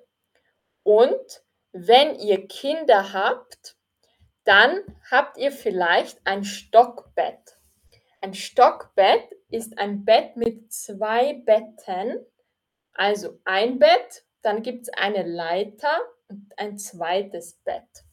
[0.83, 3.75] und wenn ihr Kinder habt,
[4.45, 4.79] dann
[5.09, 7.57] habt ihr vielleicht ein Stockbett.
[8.21, 12.25] Ein Stockbett ist ein Bett mit zwei Betten,
[12.93, 18.05] also ein Bett, dann gibt es eine Leiter und ein zweites Bett.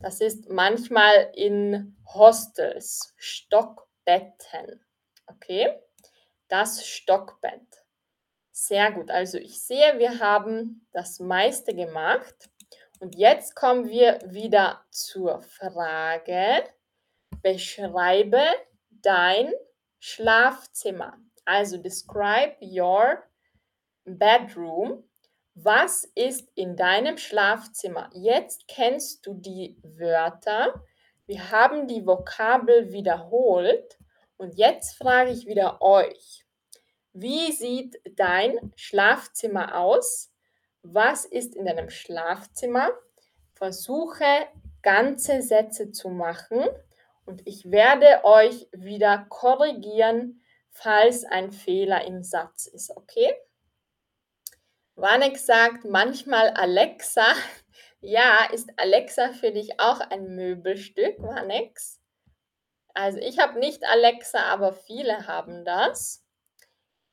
[0.00, 4.84] Das ist manchmal in Hostels, Stockbetten.
[5.26, 5.76] Okay,
[6.48, 7.66] das Stockbett.
[8.52, 9.10] Sehr gut.
[9.10, 12.50] Also ich sehe, wir haben das meiste gemacht.
[13.00, 16.64] Und jetzt kommen wir wieder zur Frage.
[17.42, 18.42] Beschreibe
[18.90, 19.52] dein
[20.00, 21.18] Schlafzimmer.
[21.44, 23.22] Also describe your
[24.04, 25.04] bedroom.
[25.60, 28.10] Was ist in deinem Schlafzimmer?
[28.12, 30.84] Jetzt kennst du die Wörter.
[31.26, 33.98] Wir haben die Vokabel wiederholt.
[34.36, 36.46] Und jetzt frage ich wieder euch.
[37.12, 40.32] Wie sieht dein Schlafzimmer aus?
[40.82, 42.90] Was ist in deinem Schlafzimmer?
[43.54, 44.46] Versuche
[44.82, 46.68] ganze Sätze zu machen
[47.24, 50.40] und ich werde euch wieder korrigieren,
[50.70, 53.34] falls ein Fehler im Satz ist, okay?
[54.98, 57.24] Wanek sagt manchmal Alexa.
[58.00, 62.00] Ja, ist Alexa für dich auch ein Möbelstück, Wanex?
[62.94, 66.24] Also ich habe nicht Alexa, aber viele haben das.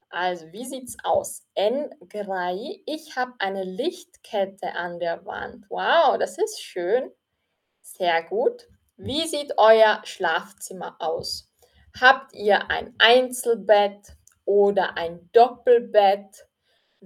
[0.09, 1.43] Also, wie sieht's aus?
[1.57, 2.83] N3.
[2.85, 5.65] Ich habe eine Lichtkette an der Wand.
[5.69, 7.11] Wow, das ist schön.
[7.81, 8.67] Sehr gut.
[8.95, 11.51] Wie sieht euer Schlafzimmer aus?
[11.99, 14.15] Habt ihr ein Einzelbett
[14.45, 16.44] oder ein Doppelbett?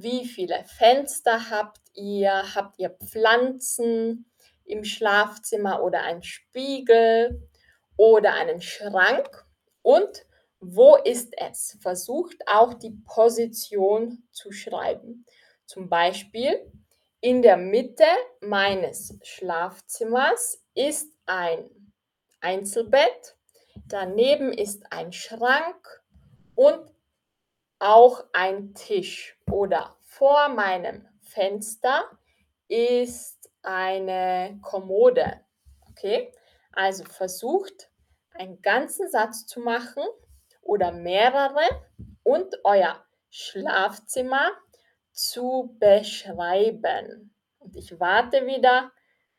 [0.02, 2.56] Wie viele Fenster habt ihr?
[2.56, 4.32] Habt ihr Pflanzen
[4.64, 7.50] im Schlafzimmer oder einen Spiegel
[7.98, 9.46] oder einen Schrank?
[9.82, 10.26] Und
[10.62, 11.78] wo ist es?
[11.82, 15.26] Versucht auch die Position zu schreiben.
[15.66, 16.72] Zum Beispiel
[17.20, 18.08] in der Mitte
[18.40, 21.70] meines Schlafzimmers ist ein
[22.40, 23.36] Einzelbett,
[23.86, 26.06] daneben ist ein Schrank
[26.56, 26.90] und
[27.80, 32.04] auch ein Tisch oder vor meinem Fenster
[32.68, 35.42] ist eine Kommode.
[35.90, 36.32] Okay?
[36.74, 37.90] Also versucht
[38.34, 40.04] einen ganzen Satz zu machen
[40.62, 41.64] oder mehrere
[42.24, 44.52] und euer Schlafzimmer
[45.12, 47.34] zu beschreiben.
[47.60, 48.92] Und ich warte wieder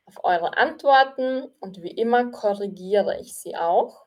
[0.05, 4.07] auf eure Antworten und wie immer korrigiere ich sie auch.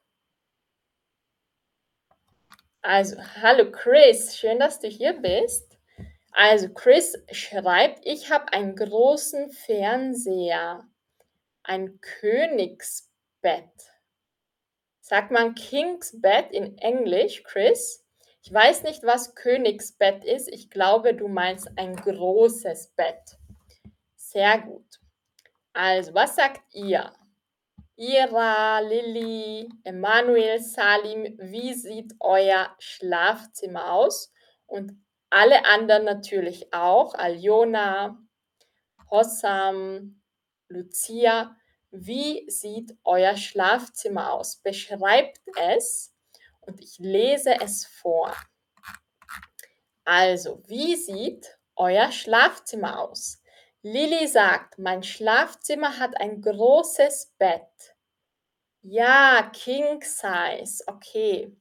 [2.86, 5.78] Also, hallo Chris, schön, dass du hier bist.
[6.34, 10.86] Also, Chris schreibt, ich habe einen großen Fernseher,
[11.64, 13.72] ein Königsbett.
[15.00, 18.06] Sagt man Kingsbett in Englisch, Chris?
[18.42, 20.50] Ich weiß nicht, was Königsbett ist.
[20.50, 23.38] Ich glaube, du meinst ein großes Bett.
[24.18, 25.00] Sehr gut.
[25.72, 27.14] Also, was sagt ihr?
[27.96, 34.32] Ira, Lilly, Emanuel, Salim, wie sieht euer Schlafzimmer aus?
[34.66, 38.20] Und alle anderen natürlich auch, Aljona,
[39.12, 40.22] Hossam,
[40.70, 41.56] Lucia,
[41.92, 44.58] wie sieht euer Schlafzimmer aus?
[44.64, 46.16] Beschreibt es
[46.62, 48.34] und ich lese es vor.
[50.04, 53.43] Also, wie sieht euer Schlafzimmer aus?
[53.86, 57.98] Lilly sagt, mein Schlafzimmer hat ein großes Bett.
[58.82, 60.86] Ja, King Size.
[60.88, 61.54] Okay.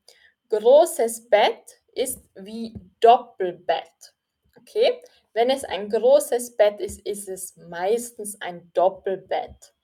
[0.48, 4.14] Großes Bett ist wie Doppelbett.
[4.56, 5.02] Okay?
[5.32, 9.74] Wenn es ein großes Bett ist, ist es meistens ein Doppelbett.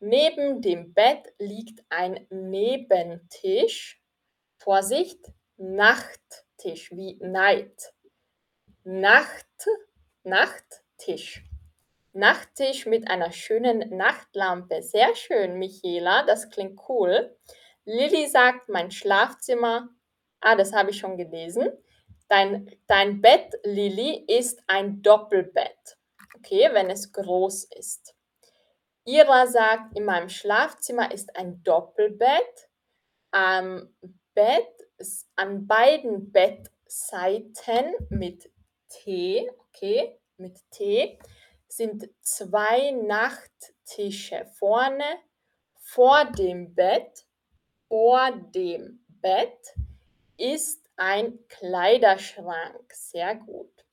[0.00, 4.02] Neben dem Bett liegt ein Nebentisch.
[4.56, 5.20] Vorsicht,
[5.58, 7.92] Nachttisch, wie Night.
[8.82, 9.68] Nacht,
[10.24, 11.44] Nachttisch.
[12.16, 14.84] Nachttisch mit einer schönen Nachtlampe.
[14.84, 17.36] Sehr schön, Michaela, das klingt cool.
[17.84, 19.88] Lilly sagt, mein Schlafzimmer.
[20.40, 21.72] Ah, das habe ich schon gelesen.
[22.28, 25.98] Dein, dein Bett, Lilly, ist ein Doppelbett.
[26.36, 28.14] Okay, wenn es groß ist.
[29.04, 32.68] Ira sagt, in meinem Schlafzimmer ist ein Doppelbett.
[33.32, 33.92] Am
[34.34, 34.68] Bett,
[35.34, 38.52] an beiden Bettseiten mit
[38.88, 41.18] T, okay, mit T
[41.76, 45.18] sind zwei Nachttische vorne
[45.76, 47.26] vor dem Bett.
[47.88, 49.74] Vor dem Bett
[50.36, 52.92] ist ein Kleiderschrank.
[52.92, 53.84] Sehr gut.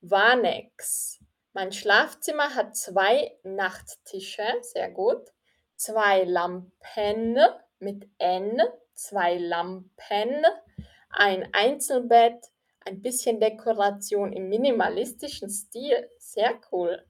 [0.00, 1.18] Vanex.
[1.52, 4.46] Mein Schlafzimmer hat zwei Nachttische.
[4.60, 5.32] Sehr gut.
[5.74, 7.38] Zwei Lampen
[7.80, 8.60] mit N.
[8.94, 10.44] Zwei Lampen.
[11.10, 12.52] Ein Einzelbett.
[12.80, 16.08] Ein bisschen Dekoration im minimalistischen Stil.
[16.18, 17.04] Sehr cool.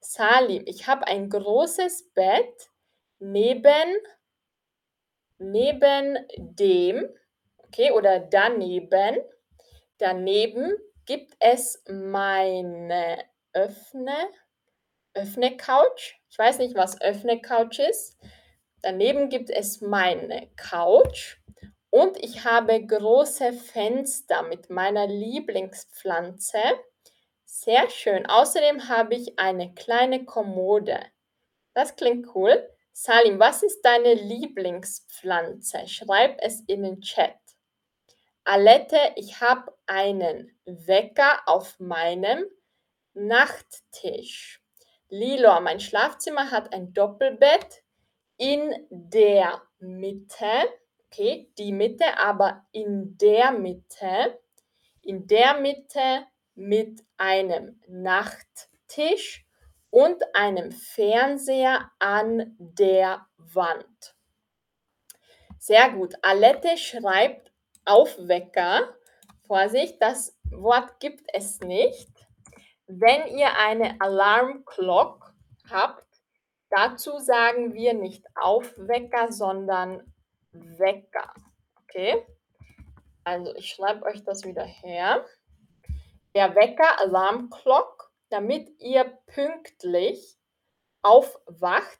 [0.00, 2.70] Salim, ich habe ein großes Bett
[3.18, 3.96] neben,
[5.38, 7.08] neben dem,
[7.58, 9.18] okay, oder daneben.
[9.98, 10.74] Daneben
[11.04, 14.16] gibt es meine Öffne,
[15.12, 16.14] Öffne Couch.
[16.30, 18.16] Ich weiß nicht, was Öffne Couch ist.
[18.82, 21.36] Daneben gibt es meine Couch
[21.90, 26.58] und ich habe große Fenster mit meiner Lieblingspflanze.
[27.52, 28.26] Sehr schön.
[28.26, 31.00] Außerdem habe ich eine kleine Kommode.
[31.74, 32.70] Das klingt cool.
[32.92, 35.88] Salim, was ist deine Lieblingspflanze?
[35.88, 37.36] Schreib es in den Chat.
[38.44, 42.46] Alette, ich habe einen Wecker auf meinem
[43.14, 44.62] Nachttisch.
[45.08, 47.82] Lilo, mein Schlafzimmer hat ein Doppelbett
[48.36, 50.70] in der Mitte.
[51.06, 54.40] Okay, die Mitte, aber in der Mitte.
[55.02, 56.26] In der Mitte
[56.60, 59.46] mit einem Nachttisch
[59.88, 64.14] und einem Fernseher an der Wand.
[65.58, 66.14] Sehr gut.
[66.20, 67.50] Alette schreibt
[67.86, 68.94] Aufwecker.
[69.46, 72.10] Vorsicht, das Wort gibt es nicht.
[72.86, 75.32] Wenn ihr eine Alarmclock
[75.70, 76.06] habt,
[76.68, 80.12] dazu sagen wir nicht Aufwecker, sondern
[80.52, 81.32] Wecker.
[81.84, 82.26] Okay?
[83.24, 85.24] Also ich schreibe euch das wieder her
[86.34, 90.38] der Wecker Alarm Clock, damit ihr pünktlich
[91.02, 91.98] aufwacht,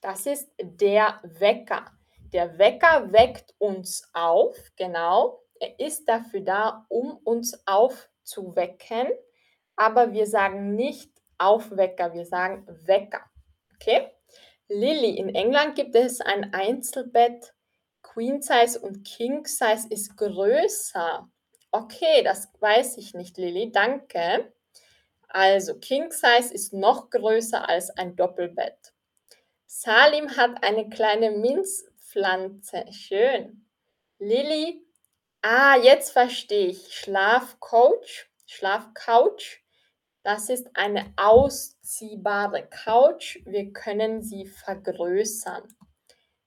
[0.00, 1.90] Das ist der Wecker.
[2.32, 5.42] Der Wecker weckt uns auf, genau.
[5.58, 9.08] Er ist dafür da, um uns aufzuwecken.
[9.74, 13.22] Aber wir sagen nicht Aufwecker, wir sagen Wecker.
[13.74, 14.10] Okay?
[14.68, 17.54] Lilly, in England gibt es ein Einzelbett.
[18.02, 21.28] Queen Size und King Size ist größer.
[21.76, 23.70] Okay, das weiß ich nicht, Lilly.
[23.70, 24.50] Danke.
[25.28, 28.94] Also King Size ist noch größer als ein Doppelbett.
[29.66, 32.86] Salim hat eine kleine Minzpflanze.
[32.92, 33.66] Schön.
[34.18, 34.86] Lilly,
[35.42, 36.94] ah, jetzt verstehe ich.
[36.94, 39.62] Schlafcoach, Schlafcouch.
[40.22, 43.38] Das ist eine ausziehbare Couch.
[43.44, 45.68] Wir können sie vergrößern.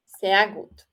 [0.07, 0.87] Sehr gut.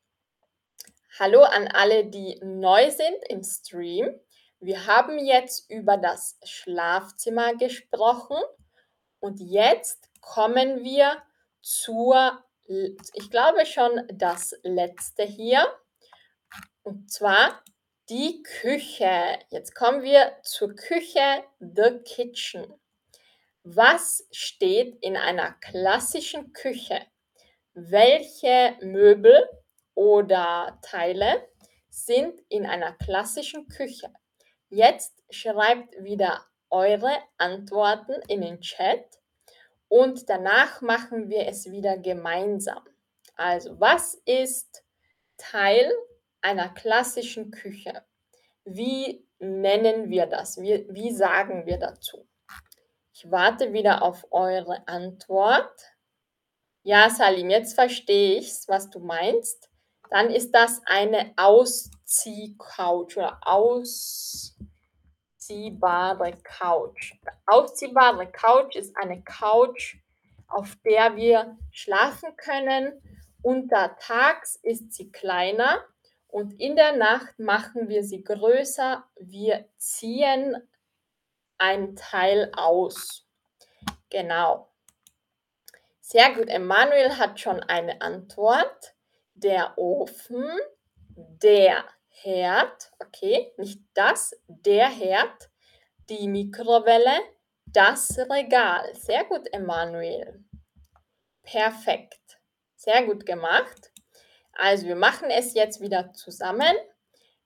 [1.18, 4.20] Hallo an alle, die neu sind im Stream.
[4.60, 8.38] Wir haben jetzt über das Schlafzimmer gesprochen
[9.20, 11.22] und jetzt kommen wir
[11.60, 15.66] zur, ich glaube schon das letzte hier,
[16.82, 17.62] und zwar
[18.08, 19.38] die Küche.
[19.50, 22.72] Jetzt kommen wir zur Küche, the kitchen.
[23.62, 27.04] Was steht in einer klassischen Küche?
[27.74, 29.48] Welche Möbel
[29.94, 31.48] oder Teile
[31.90, 34.12] sind in einer klassischen Küche?
[34.68, 39.04] Jetzt schreibt wieder eure Antworten in den Chat
[39.88, 42.82] und danach machen wir es wieder gemeinsam.
[43.36, 44.82] Also, was ist
[45.36, 45.92] Teil
[46.40, 48.04] einer klassischen Küche?
[48.64, 50.60] Wie nennen wir das?
[50.60, 52.26] Wie, wie sagen wir dazu?
[53.12, 55.80] Ich warte wieder auf eure Antwort.
[56.82, 59.70] Ja, Salim, jetzt verstehe ich, was du meinst
[60.10, 64.62] dann ist das eine Ausziehcouch oder ausziehbare
[66.42, 67.14] Couch.
[67.46, 69.96] Ausziehbare Couch ist eine Couch,
[70.48, 73.00] auf der wir schlafen können.
[73.42, 75.84] Untertags ist sie kleiner
[76.28, 79.04] und in der Nacht machen wir sie größer.
[79.20, 80.56] Wir ziehen
[81.58, 83.26] ein Teil aus.
[84.10, 84.68] Genau.
[86.00, 88.95] Sehr gut, Emanuel hat schon eine Antwort
[89.36, 90.50] der Ofen,
[91.16, 95.50] der Herd, okay, nicht das, der Herd,
[96.08, 97.20] die Mikrowelle,
[97.66, 98.94] das Regal.
[98.94, 100.42] Sehr gut, Emanuel.
[101.42, 102.38] Perfekt.
[102.74, 103.92] Sehr gut gemacht.
[104.52, 106.74] Also wir machen es jetzt wieder zusammen.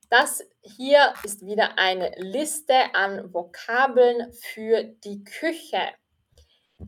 [0.09, 5.95] Das hier ist wieder eine Liste an Vokabeln für die Küche.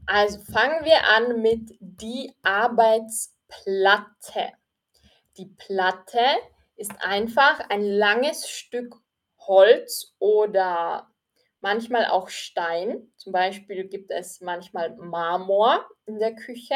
[0.06, 4.52] Also fangen wir an mit die Arbeitsplatte.
[5.38, 6.20] Die Platte
[6.76, 8.96] ist einfach ein langes Stück
[9.38, 11.10] Holz oder
[11.60, 13.12] manchmal auch Stein.
[13.16, 16.74] Zum Beispiel gibt es manchmal Marmor in der Küche.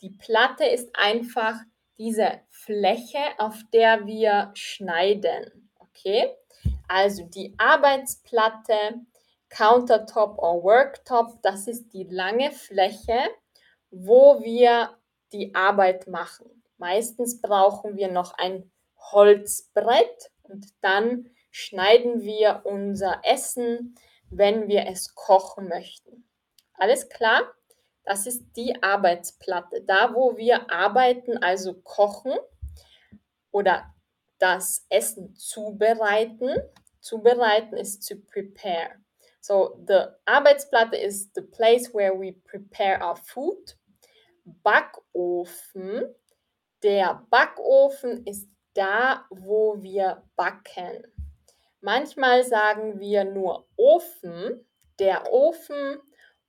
[0.00, 1.56] Die Platte ist einfach
[1.98, 5.70] diese Fläche, auf der wir schneiden.
[5.78, 6.34] Okay?
[6.88, 9.00] Also die Arbeitsplatte,
[9.48, 13.18] Countertop oder Worktop, das ist die lange Fläche,
[13.90, 14.96] wo wir
[15.32, 16.55] die Arbeit machen.
[16.78, 23.94] Meistens brauchen wir noch ein Holzbrett und dann schneiden wir unser Essen,
[24.30, 26.28] wenn wir es kochen möchten.
[26.74, 27.42] Alles klar?
[28.04, 29.82] Das ist die Arbeitsplatte.
[29.82, 32.34] Da, wo wir arbeiten, also kochen
[33.50, 33.92] oder
[34.38, 36.50] das Essen zubereiten.
[37.00, 38.90] Zubereiten ist to prepare.
[39.40, 43.76] So, the Arbeitsplatte is the place where we prepare our food.
[44.44, 46.14] Backofen
[46.82, 51.06] der Backofen ist da, wo wir backen.
[51.80, 54.66] Manchmal sagen wir nur Ofen,
[54.98, 56.02] der Ofen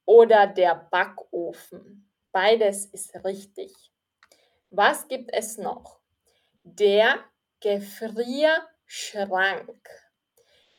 [0.05, 2.09] oder der Backofen.
[2.32, 3.73] Beides ist richtig.
[4.69, 6.01] Was gibt es noch?
[6.63, 7.23] Der
[7.61, 9.89] Gefrierschrank.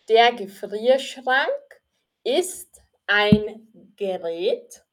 [0.09, 1.81] Der Gefrierschrank
[2.25, 4.85] ist ein Gerät,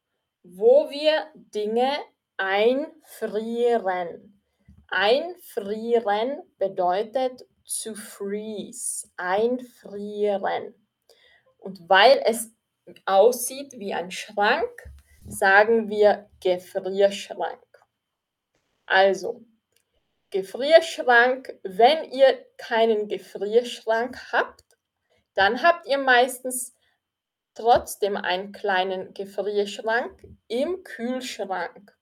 [0.43, 1.91] wo wir Dinge
[2.38, 4.35] einfrieren.
[4.90, 9.10] Einfrieren bedeutet to freeze.
[9.18, 10.74] Einfrieren.
[11.58, 12.52] Und weil es
[13.06, 14.70] aussieht wie ein Schrank,
[15.28, 17.60] sagen wir Gefrierschrank.
[18.86, 19.44] Also,
[20.30, 24.64] Gefrierschrank, wenn ihr keinen Gefrierschrank habt,
[25.34, 26.76] dann habt ihr meistens
[27.56, 31.95] trotzdem einen kleinen Gefrierschrank im Kühlschrank.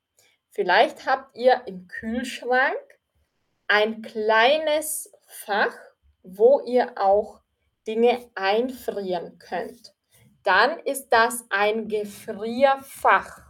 [0.54, 2.78] Vielleicht habt ihr im Kühlschrank
[3.68, 5.76] ein kleines Fach,
[6.22, 7.42] wo ihr auch
[7.88, 9.96] Dinge einfrieren könnt.
[10.44, 13.42] Dann ist das ein Gefrierfach.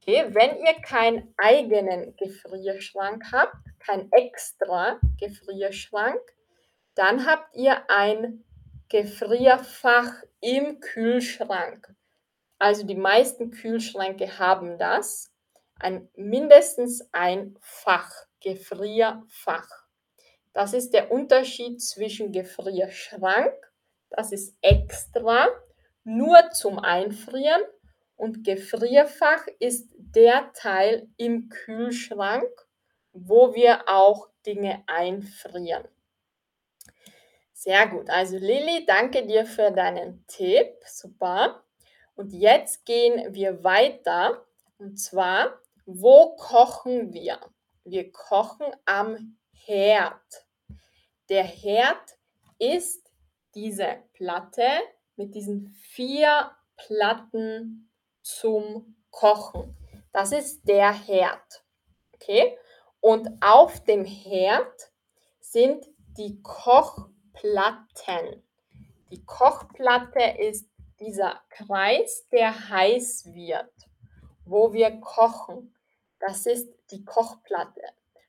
[0.00, 6.20] Okay, wenn ihr keinen eigenen Gefrierschrank habt, kein extra Gefrierschrank,
[6.96, 8.44] dann habt ihr ein
[8.88, 11.94] Gefrierfach im Kühlschrank.
[12.58, 15.29] Also die meisten Kühlschränke haben das.
[15.80, 19.68] Ein, mindestens ein Fach, Gefrierfach.
[20.52, 23.54] Das ist der Unterschied zwischen Gefrierschrank,
[24.10, 25.48] das ist extra,
[26.04, 27.62] nur zum Einfrieren
[28.16, 32.50] und Gefrierfach ist der Teil im Kühlschrank,
[33.12, 35.88] wo wir auch Dinge einfrieren.
[37.52, 38.08] Sehr gut.
[38.08, 40.72] Also Lilly, danke dir für deinen Tipp.
[40.86, 41.62] Super.
[42.14, 44.44] Und jetzt gehen wir weiter.
[44.78, 45.59] Und zwar,
[45.92, 47.40] wo kochen wir?
[47.84, 50.46] Wir kochen am Herd.
[51.28, 52.18] Der Herd
[52.58, 53.10] ist
[53.54, 54.66] diese Platte
[55.16, 57.90] mit diesen vier Platten
[58.22, 59.76] zum Kochen.
[60.12, 61.64] Das ist der Herd.
[62.14, 62.56] Okay?
[63.00, 64.92] Und auf dem Herd
[65.40, 65.86] sind
[66.16, 68.44] die Kochplatten.
[69.10, 70.70] Die Kochplatte ist
[71.00, 73.72] dieser Kreis, der heiß wird,
[74.44, 75.74] wo wir kochen.
[76.20, 77.82] Das ist die Kochplatte.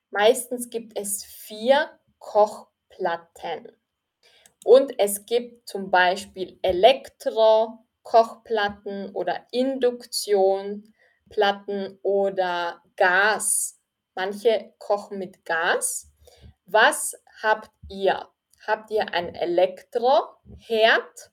[0.10, 1.90] Meistens gibt es vier
[2.20, 3.72] Kochplatten.
[4.64, 13.80] Und es gibt zum Beispiel Elektro, Kochplatten oder Induktionplatten oder Gas.
[14.16, 16.10] Manche kochen mit Gas.
[16.66, 18.30] Was habt ihr?
[18.66, 21.32] Habt ihr einen Elektroherd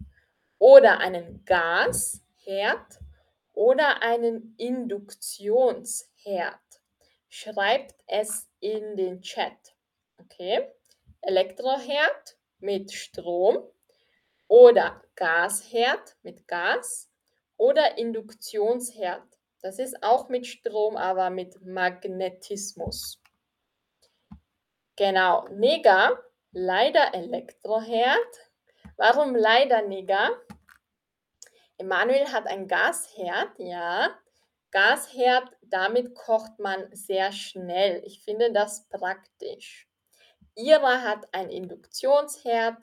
[0.59, 2.99] oder einen Gasherd
[3.53, 6.08] oder einen Induktionsherd?
[7.29, 9.75] Schreibt es in den Chat.
[10.19, 10.71] Okay?
[11.23, 13.67] Elektroherd mit Strom
[14.47, 17.11] oder Gasherd mit Gas
[17.57, 19.23] oder Induktionsherd.
[19.61, 23.21] Das ist auch mit Strom, aber mit Magnetismus.
[24.97, 26.19] Genau, Nega,
[26.53, 28.51] leider Elektroherd.
[28.97, 30.31] Warum leider Nega?
[31.79, 34.19] Emanuel hat ein Gasherd, ja.
[34.71, 38.03] Gasherd, damit kocht man sehr schnell.
[38.05, 39.89] Ich finde das praktisch.
[40.55, 42.77] Ira hat ein Induktionsherd.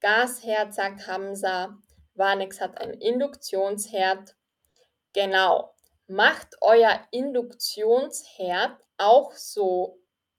[0.00, 1.78] Gasherd, sagt Hamza.
[2.14, 4.36] Vanex hat ein Induktionsherd.
[5.12, 5.74] Genau.
[6.06, 9.98] Macht euer Induktionsherd auch so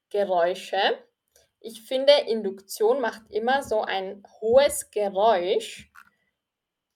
[0.10, 1.00] Geräusche?
[1.60, 5.92] Ich finde, Induktion macht immer so ein hohes Geräusch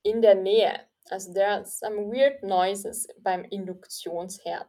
[0.03, 0.79] in der Nähe.
[1.09, 4.67] Also there are some weird noises beim Induktionsherd.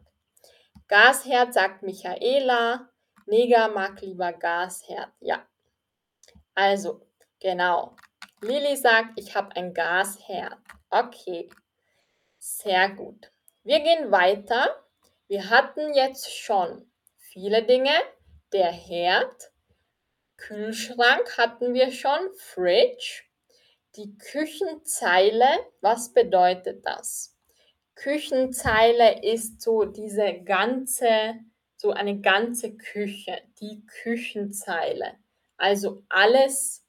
[0.90, 2.90] Gasherd sagt Michaela.
[3.26, 5.12] Neger mag lieber Gasherd.
[5.20, 5.46] Ja.
[6.52, 7.06] Also,
[7.38, 7.94] genau.
[8.40, 10.58] Lilly sagt, ich habe ein Gasherd.
[10.90, 11.48] Okay.
[12.38, 13.30] Sehr gut.
[13.62, 14.84] Wir gehen weiter.
[15.28, 17.94] Wir hatten jetzt schon viele Dinge.
[18.52, 19.52] Der Herd,
[20.38, 23.22] Kühlschrank hatten wir schon, Fridge.
[23.94, 25.46] Die Küchenzeile,
[25.82, 27.36] was bedeutet das?
[28.00, 31.34] Küchenzeile ist so diese ganze
[31.80, 35.14] so eine ganze Küche, die Küchenzeile.
[35.56, 36.84] Also alles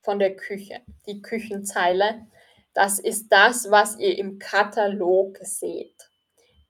[0.00, 2.26] von der Küche, die Küchenzeile.
[2.72, 6.08] Das ist das, was ihr im Katalog seht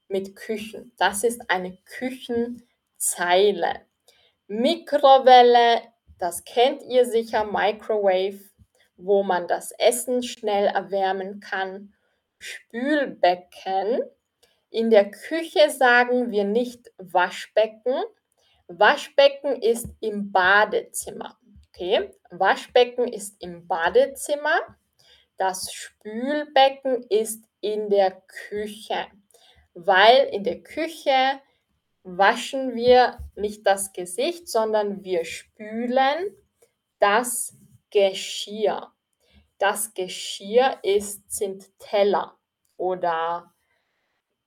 [0.09, 0.93] mit Küchen.
[0.99, 3.83] Das ist eine Küchenzeile.
[4.49, 5.83] Mikrowelle,
[6.19, 8.41] das kennt ihr sicher, Microwave,
[8.97, 11.95] wo man das Essen schnell erwärmen kann.
[12.43, 14.03] Spülbecken,
[14.71, 17.95] in der Küche sagen wir nicht Waschbecken.
[18.69, 21.39] Waschbecken ist im Badezimmer.
[21.69, 24.59] Okay, Waschbecken ist im Badezimmer.
[25.37, 29.07] Das Spülbecken ist in der Küche,
[29.75, 31.41] weil in der Küche
[32.03, 36.37] waschen wir nicht das Gesicht, sondern wir spülen
[36.99, 37.57] das
[37.91, 38.93] Geschirr.
[39.63, 42.37] Das Geschirr ist, sind Teller
[42.77, 43.55] oder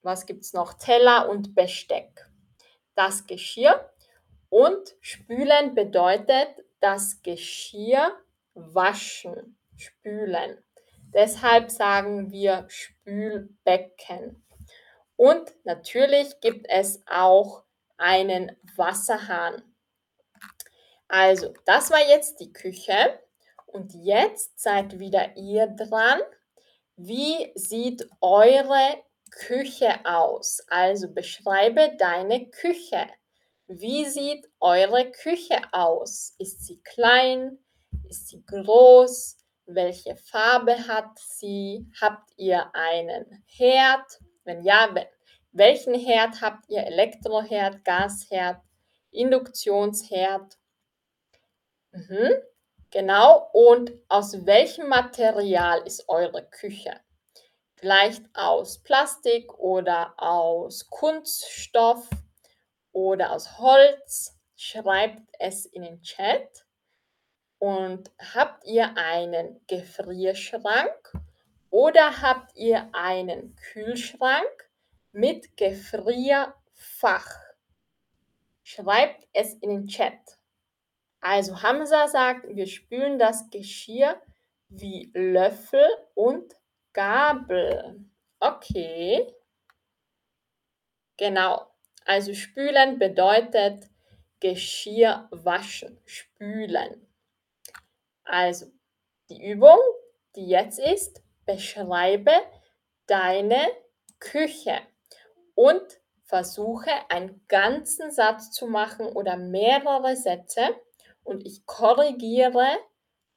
[0.01, 0.73] was gibt es noch?
[0.73, 2.29] Teller und Besteck.
[2.95, 3.93] Das Geschirr
[4.49, 6.49] und spülen bedeutet
[6.81, 8.11] das Geschirr
[8.55, 10.61] waschen, spülen.
[11.13, 14.45] Deshalb sagen wir Spülbecken.
[15.15, 17.63] Und natürlich gibt es auch
[17.95, 19.63] einen Wasserhahn.
[21.07, 23.21] Also, das war jetzt die Küche.
[23.75, 26.21] Und jetzt seid wieder ihr dran.
[26.95, 30.61] Wie sieht eure Küche aus?
[30.69, 33.05] Also beschreibe deine Küche.
[33.67, 36.35] Wie sieht eure Küche aus?
[36.39, 37.59] Ist sie klein?
[38.07, 39.39] Ist sie groß?
[39.65, 41.85] Welche Farbe hat sie?
[41.99, 44.21] Habt ihr einen Herd?
[44.45, 44.87] Wenn ja,
[45.51, 46.85] Welchen Herd habt ihr?
[46.85, 48.61] Elektroherd, Gasherd,
[49.11, 50.57] Induktionsherd?
[51.91, 52.35] Mhm,
[52.95, 53.49] genau.
[53.51, 57.01] Und aus welchem Material ist eure Küche?
[57.75, 62.09] Vielleicht aus Plastik oder aus Kunststoff
[62.93, 64.39] oder aus Holz?
[64.55, 66.65] Schreibt es in den Chat.
[67.59, 71.13] Und habt ihr einen Gefrierschrank
[71.69, 74.69] oder habt ihr einen Kühlschrank
[75.11, 77.27] mit Gefrierfach?
[78.63, 80.19] Schreibt es in den Chat.
[81.27, 84.21] Also Hamza sagt, wir spülen das Geschirr
[84.69, 86.53] wie Löffel und
[86.93, 88.05] Gabel.
[88.39, 89.33] Okay.
[91.17, 91.65] Genau.
[92.05, 93.89] Also spülen bedeutet
[94.39, 97.07] Geschirr waschen, spülen.
[98.23, 98.67] Also
[99.27, 99.79] die Übung,
[100.35, 102.33] die jetzt ist, beschreibe
[103.07, 103.65] deine
[104.19, 104.79] Küche
[105.55, 105.81] und
[106.21, 110.75] versuche einen ganzen Satz zu machen oder mehrere Sätze
[111.25, 112.77] und ich korrigiere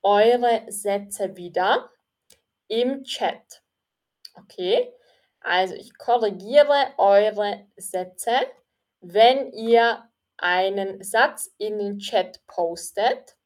[0.03, 1.91] eure Sätze wieder
[2.68, 3.62] im Chat.
[4.34, 4.93] Okay,
[5.41, 8.32] also ich korrigiere eure Sätze,
[9.01, 13.36] wenn ihr einen Satz in den Chat postet.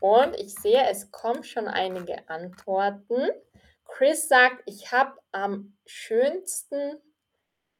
[0.00, 3.28] Und ich sehe, es kommen schon einige Antworten.
[3.84, 6.98] Chris sagt, ich habe am schönsten,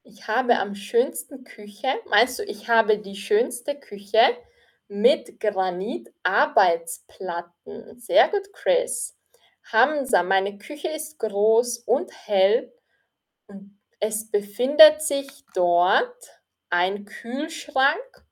[0.03, 1.89] ich habe am schönsten Küche.
[2.07, 4.37] Meinst du, ich habe die schönste Küche
[4.91, 7.99] mit Granitarbeitsplatten?
[7.99, 9.17] Sehr gut, Chris.
[9.73, 12.73] Hamza, meine Küche ist groß und hell
[13.47, 18.27] und es befindet sich dort ein Kühlschrank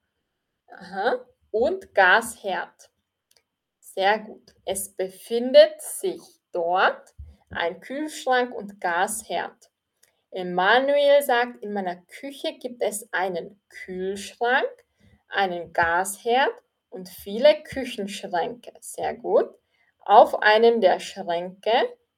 [0.66, 2.90] aha, und Gasherd.
[3.78, 4.54] Sehr gut.
[4.64, 6.20] Es befindet sich
[6.52, 7.14] dort
[7.50, 9.70] ein Kühlschrank und Gasherd.
[10.30, 14.68] Emanuel sagt, in meiner Küche gibt es einen Kühlschrank,
[15.28, 16.52] einen Gasherd
[16.90, 18.72] und viele Küchenschränke.
[18.80, 19.50] Sehr gut.
[20.00, 21.72] Auf einem der Schränke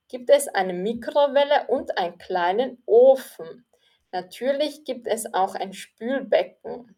[0.09, 3.67] gibt es eine Mikrowelle und einen kleinen Ofen.
[4.13, 6.97] Natürlich gibt es auch ein Spülbecken.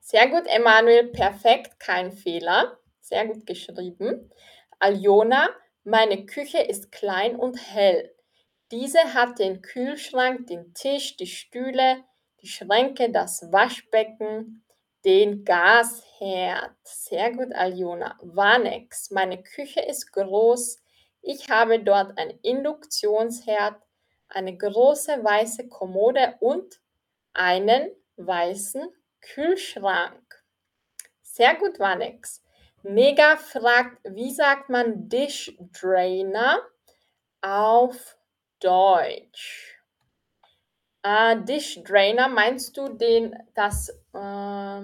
[0.00, 2.78] Sehr gut, Emanuel, perfekt, kein Fehler.
[3.00, 4.30] Sehr gut geschrieben.
[4.78, 5.48] Aljona,
[5.84, 8.14] meine Küche ist klein und hell.
[8.70, 12.04] Diese hat den Kühlschrank, den Tisch, die Stühle,
[12.40, 14.64] die Schränke, das Waschbecken,
[15.04, 16.76] den Gasherd.
[16.82, 18.18] Sehr gut, Aljona.
[18.22, 20.78] Vanex, meine Küche ist groß.
[21.22, 23.76] Ich habe dort einen Induktionsherd,
[24.28, 26.80] eine große weiße Kommode und
[27.32, 28.88] einen weißen
[29.20, 30.44] Kühlschrank.
[31.22, 32.42] Sehr gut, Vanex.
[32.82, 36.60] Nega fragt, wie sagt man Dish Drainer
[37.42, 38.16] auf
[38.60, 39.79] Deutsch?
[41.02, 44.82] Äh, Dish Drainer, meinst du den, das, äh,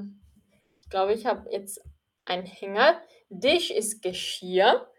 [0.81, 1.83] ich glaube, ich habe jetzt
[2.25, 3.01] einen Hänger.
[3.29, 4.91] Dish ist Geschirr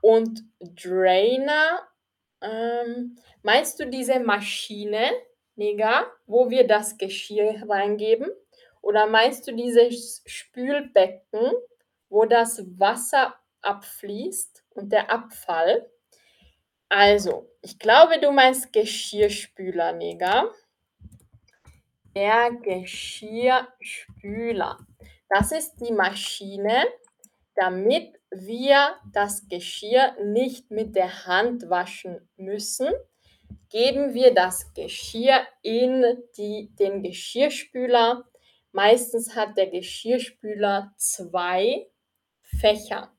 [0.00, 1.80] und Drainer,
[2.40, 5.10] ähm, meinst du diese Maschine,
[5.54, 8.30] Nega, wo wir das Geschirr reingeben?
[8.80, 11.52] Oder meinst du dieses Spülbecken,
[12.08, 15.88] wo das Wasser abfließt und der Abfall.
[16.88, 20.50] Also, ich glaube, du meinst Geschirrspüler, Nega.
[22.14, 24.78] Der Geschirrspüler.
[25.28, 26.84] Das ist die Maschine,
[27.54, 32.92] damit wir das Geschirr nicht mit der Hand waschen müssen,
[33.70, 36.04] geben wir das Geschirr in
[36.36, 38.28] die, den Geschirrspüler.
[38.72, 41.86] Meistens hat der Geschirrspüler zwei
[42.42, 43.10] Fächer.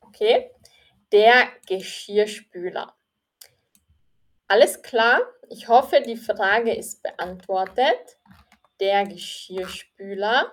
[0.00, 0.50] Okay?
[1.12, 2.96] Der Geschirrspüler.
[4.48, 5.20] Alles klar?
[5.48, 8.18] Ich hoffe, die Frage ist beantwortet.
[8.80, 10.52] Der Geschirrspüler.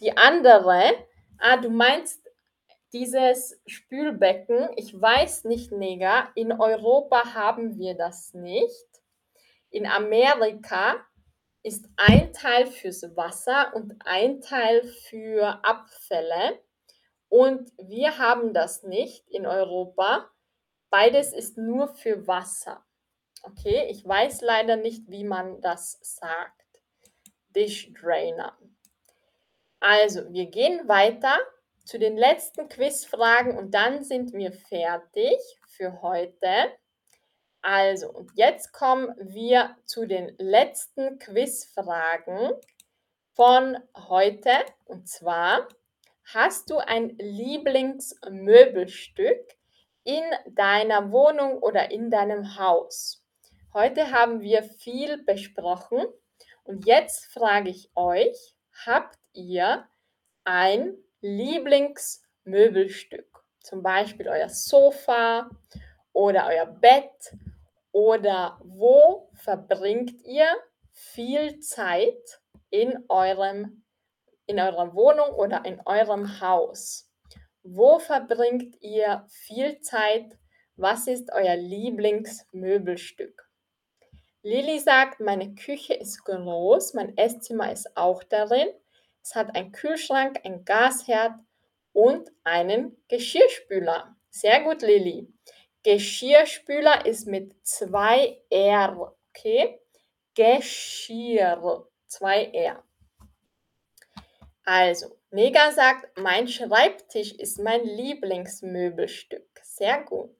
[0.00, 0.92] Die andere,
[1.38, 2.20] ah, du meinst
[2.92, 4.70] dieses Spülbecken.
[4.76, 8.86] Ich weiß nicht, Neger, in Europa haben wir das nicht.
[9.70, 10.96] In Amerika
[11.64, 16.60] ist ein Teil fürs Wasser und ein Teil für Abfälle.
[17.28, 20.30] Und wir haben das nicht in Europa.
[20.90, 22.84] Beides ist nur für Wasser.
[23.42, 26.63] Okay, ich weiß leider nicht, wie man das sagt.
[27.54, 28.56] Dish Drainer.
[29.80, 31.38] Also, wir gehen weiter
[31.84, 36.72] zu den letzten Quizfragen und dann sind wir fertig für heute.
[37.62, 42.52] Also, und jetzt kommen wir zu den letzten Quizfragen
[43.34, 44.50] von heute.
[44.86, 45.68] Und zwar,
[46.32, 49.46] Hast du ein Lieblingsmöbelstück
[50.04, 53.22] in deiner Wohnung oder in deinem Haus?
[53.74, 56.06] Heute haben wir viel besprochen
[56.64, 59.86] und jetzt frage ich euch, habt ihr
[60.44, 63.44] ein Lieblingsmöbelstück?
[63.60, 65.48] Zum Beispiel euer Sofa
[66.12, 67.36] oder euer Bett
[67.92, 70.48] oder wo verbringt ihr
[70.90, 72.40] viel Zeit
[72.70, 73.84] in eurem
[74.46, 77.10] in eurer Wohnung oder in eurem Haus?
[77.62, 80.38] Wo verbringt ihr viel Zeit?
[80.76, 83.43] Was ist euer Lieblingsmöbelstück?
[84.44, 88.68] Lilly sagt, meine Küche ist groß, mein Esszimmer ist auch darin.
[89.22, 91.32] Es hat einen Kühlschrank, ein Gasherd
[91.94, 94.14] und einen Geschirrspüler.
[94.28, 95.32] Sehr gut, Lilly.
[95.82, 99.80] Geschirrspüler ist mit zwei R, okay?
[100.34, 102.84] Geschirr, zwei R.
[104.66, 109.48] Also, Mega sagt, mein Schreibtisch ist mein Lieblingsmöbelstück.
[109.62, 110.36] Sehr gut.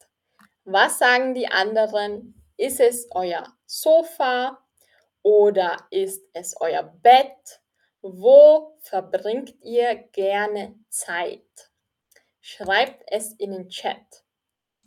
[0.65, 2.35] Was sagen die anderen?
[2.57, 3.45] Ist es euer
[3.75, 4.65] Sofa
[5.23, 7.61] oder ist es euer Bett?
[8.03, 11.73] Wo verbringt ihr gerne Zeit?
[12.41, 14.23] Schreibt es in den Chat.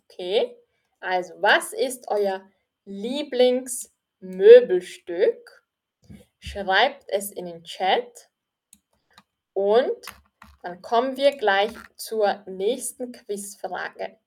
[0.03, 0.55] Okay?
[1.01, 2.49] Also, was ist euer
[2.85, 5.65] Lieblingsmöbelstück?
[6.39, 8.29] Schreibt es in den Chat.
[9.51, 10.01] Und
[10.63, 14.17] dann kommen wir gleich zur nächsten Quizfrage.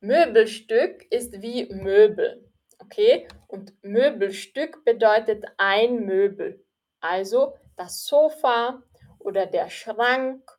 [0.00, 2.50] Möbelstück ist wie Möbel.
[2.84, 3.28] Okay?
[3.48, 6.64] Und Möbelstück bedeutet ein Möbel.
[7.00, 8.82] Also das Sofa
[9.18, 10.50] oder der Schrank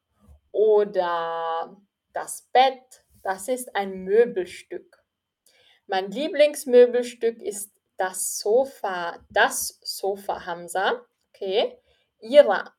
[0.51, 1.77] oder
[2.13, 5.03] das Bett, das ist ein Möbelstück.
[5.87, 11.05] Mein Lieblingsmöbelstück ist das Sofa, das Sofa Hamza.
[11.33, 11.77] Okay?
[12.19, 12.73] Ira,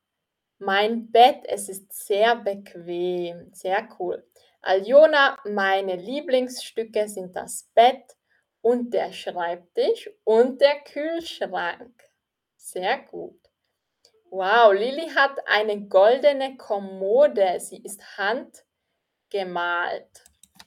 [0.59, 4.26] mein Bett, es ist sehr bequem, sehr cool.
[4.62, 8.16] Aljona, meine Lieblingsstücke sind das Bett
[8.66, 12.02] und der Schreibtisch und der Kühlschrank.
[12.56, 13.38] Sehr gut.
[14.28, 17.60] Wow, Lilly hat eine goldene Kommode.
[17.60, 18.64] Sie ist handgemalt.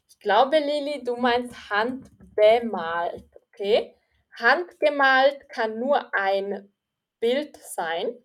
[0.08, 3.98] Ich glaube, Lilly, du meinst handbemalt, okay?
[4.34, 6.72] Handgemalt kann nur ein
[7.20, 8.16] Bild sein.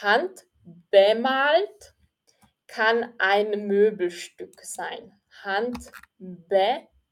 [0.00, 1.94] Handbemalt
[2.66, 5.20] kann ein Möbelstück sein.
[5.42, 7.02] Handbemalt.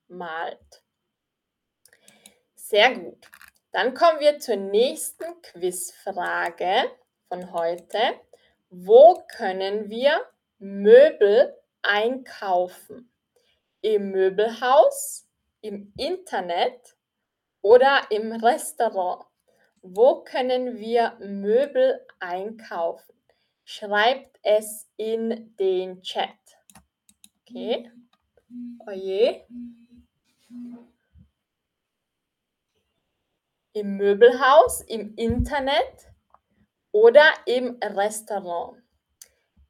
[2.70, 3.26] Sehr gut.
[3.72, 6.88] Dann kommen wir zur nächsten Quizfrage
[7.26, 7.98] von heute.
[8.70, 10.24] Wo können wir
[10.60, 11.52] Möbel
[11.82, 13.10] einkaufen?
[13.80, 15.26] Im Möbelhaus,
[15.62, 16.96] im Internet
[17.60, 19.26] oder im Restaurant?
[19.82, 23.16] Wo können wir Möbel einkaufen?
[23.64, 26.38] Schreibt es in den Chat.
[27.40, 27.90] Okay.
[28.86, 29.44] Oje.
[33.72, 36.12] Im Möbelhaus, im Internet
[36.92, 38.82] oder im Restaurant.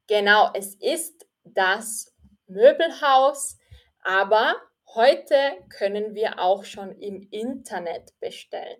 [0.07, 2.13] Genau, es ist das
[2.47, 3.57] Möbelhaus,
[4.03, 4.55] aber
[4.93, 5.35] heute
[5.69, 8.77] können wir auch schon im Internet bestellen.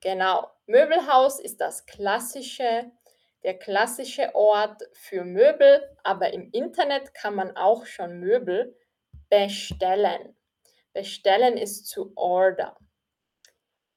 [0.00, 2.92] Genau, Möbelhaus ist das klassische
[3.44, 8.76] der klassische Ort für Möbel, aber im Internet kann man auch schon Möbel
[9.28, 10.36] bestellen.
[10.92, 12.76] Bestellen ist zu order.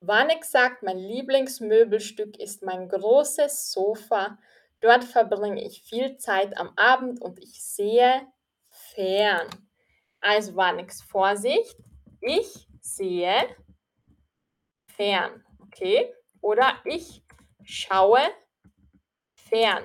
[0.04, 4.40] Wanek sagt, mein Lieblingsmöbelstück ist mein großes Sofa.
[4.80, 8.28] Dort verbringe ich viel Zeit am Abend und ich sehe
[8.68, 9.48] fern.
[10.20, 11.78] Also Waneks Vorsicht,
[12.20, 13.56] ich sehe
[14.88, 16.12] fern, okay?
[16.42, 17.24] Oder ich
[17.64, 18.22] schaue
[19.36, 19.84] fern.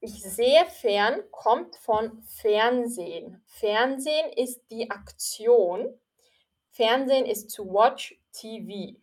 [0.00, 3.42] Ich sehe fern kommt von Fernsehen.
[3.46, 5.98] Fernsehen ist die Aktion.
[6.70, 9.00] Fernsehen ist to watch TV.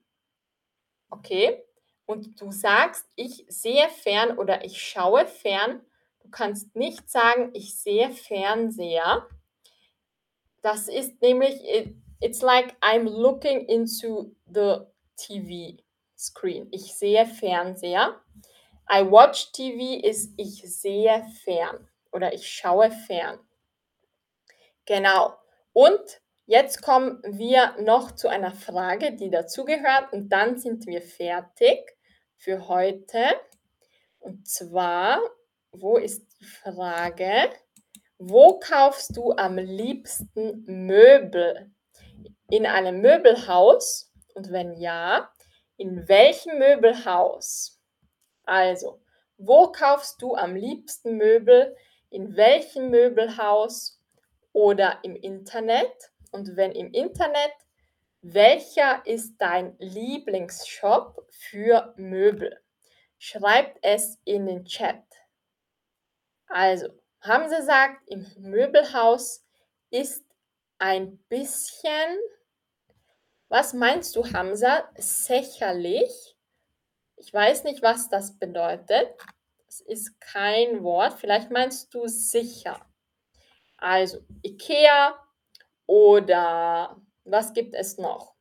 [1.13, 1.63] Okay?
[2.05, 5.81] Und du sagst, ich sehe fern oder ich schaue fern.
[6.19, 9.27] Du kannst nicht sagen, ich sehe Fernseher.
[10.61, 11.61] Das ist nämlich,
[12.19, 14.79] it's like I'm looking into the
[15.15, 15.81] TV
[16.17, 16.67] screen.
[16.71, 18.21] Ich sehe Fernseher.
[18.91, 23.39] I watch TV ist ich sehe fern oder ich schaue fern.
[24.85, 25.37] Genau.
[25.73, 31.79] Und jetzt kommen wir noch zu einer Frage, die dazugehört und dann sind wir fertig
[32.37, 33.23] für heute.
[34.19, 35.19] Und zwar,
[35.71, 37.49] wo ist die Frage?
[38.17, 41.71] Wo kaufst du am liebsten Möbel?
[42.49, 44.11] In einem Möbelhaus?
[44.33, 45.29] Und wenn ja,
[45.77, 47.81] in welchem Möbelhaus?
[48.45, 49.01] Also,
[49.37, 51.75] wo kaufst du am liebsten Möbel?
[52.09, 53.99] In welchem Möbelhaus
[54.53, 56.12] oder im Internet?
[56.33, 57.53] Und wenn im Internet,
[58.25, 62.57] Welcher ist dein Lieblingsshop für Möbel?
[63.17, 65.03] Schreibt es in den Chat.
[66.47, 66.87] Also,
[67.19, 69.45] Hamza sagt, im Möbelhaus
[69.89, 70.25] ist
[70.77, 72.17] ein bisschen
[73.53, 74.89] was meinst du, Hamza?
[74.97, 76.35] Sicherlich?
[77.17, 79.09] Ich weiß nicht, was das bedeutet.
[79.67, 81.19] Das ist kein Wort.
[81.19, 82.83] Vielleicht meinst du sicher.
[83.77, 85.19] Also IKEA
[85.85, 88.35] oder was gibt es noch?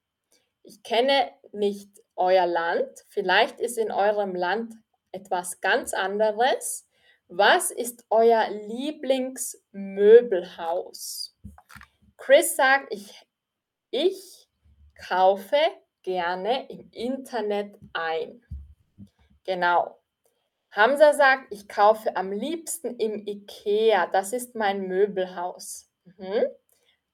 [0.62, 2.88] Ich kenne nicht euer Land.
[3.09, 4.74] Vielleicht ist in eurem Land
[5.12, 6.88] etwas ganz anderes.
[7.28, 11.38] Was ist euer Lieblingsmöbelhaus?
[12.16, 13.24] Chris sagt, ich,
[13.90, 14.51] ich
[15.09, 15.57] kaufe
[16.03, 18.45] gerne im Internet ein.
[19.45, 19.99] Genau.
[20.70, 24.07] Hamza sagt, ich kaufe am liebsten im IKEA.
[24.07, 25.90] Das ist mein Möbelhaus.
[26.05, 26.47] Mhm.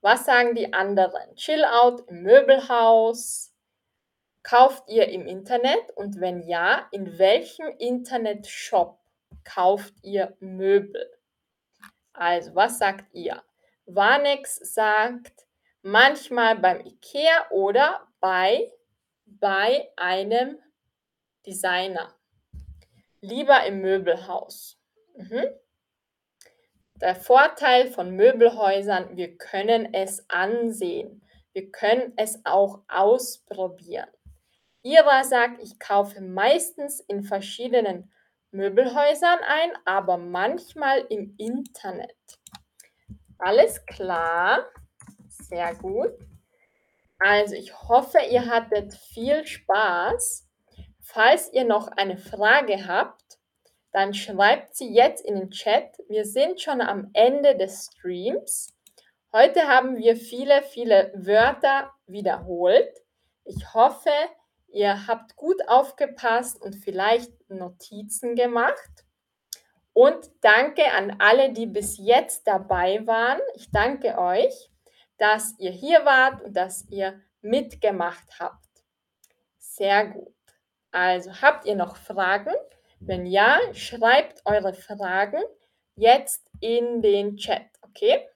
[0.01, 1.35] Was sagen die anderen?
[1.35, 3.55] Chill out im Möbelhaus.
[4.43, 5.91] Kauft ihr im Internet?
[5.97, 8.99] Und wenn ja, in welchem Internetshop
[9.45, 11.11] kauft ihr Möbel?
[12.13, 13.43] Also, was sagt ihr?
[13.87, 15.47] Vanex sagt,
[15.83, 18.73] manchmal beim IKEA oder bei,
[19.25, 20.59] bei einem
[21.47, 22.15] Designer.
[23.21, 24.79] Lieber im Möbelhaus.
[25.15, 25.45] Mhm.
[27.01, 31.23] Der Vorteil von Möbelhäusern, wir können es ansehen.
[31.53, 34.09] Wir können es auch ausprobieren.
[34.83, 38.11] Ira sagt, ich kaufe meistens in verschiedenen
[38.51, 42.17] Möbelhäusern ein, aber manchmal im Internet.
[43.39, 44.67] Alles klar.
[45.29, 46.13] Sehr gut.
[47.21, 50.49] Also ich hoffe, ihr hattet viel Spaß.
[51.01, 53.28] Falls ihr noch eine Frage habt,
[53.93, 55.97] dann schreibt sie jetzt in den Chat.
[56.09, 58.75] Wir sind schon am Ende des Streams.
[59.33, 62.93] Heute haben wir viele, viele Wörter wiederholt.
[63.45, 64.11] Ich hoffe,
[64.69, 69.05] ihr habt gut aufgepasst und vielleicht Notizen gemacht.
[69.93, 73.41] Und danke an alle, die bis jetzt dabei waren.
[73.57, 74.71] Ich danke euch
[75.19, 78.67] dass ihr hier wart und dass ihr mitgemacht habt.
[79.59, 80.35] Sehr gut.
[80.91, 82.55] Also habt ihr noch Fragen?
[83.01, 85.43] Wenn ja, schreibt eure Fragen
[85.95, 88.27] jetzt in den Chat, okay?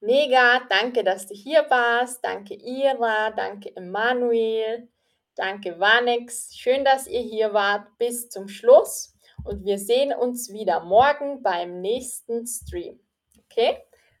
[0.00, 2.24] Mega, danke, dass du hier warst.
[2.24, 4.88] Danke Ira, danke Emanuel,
[5.34, 6.54] danke Vanex.
[6.54, 9.14] Schön, dass ihr hier wart bis zum Schluss
[9.44, 13.00] und wir sehen uns wieder morgen beim nächsten Stream.
[13.44, 13.78] Okay?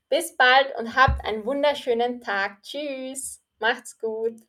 [0.08, 2.62] Bis bald und habt einen wunderschönen Tag.
[2.62, 3.42] Tschüss.
[3.58, 4.40] Macht's gut.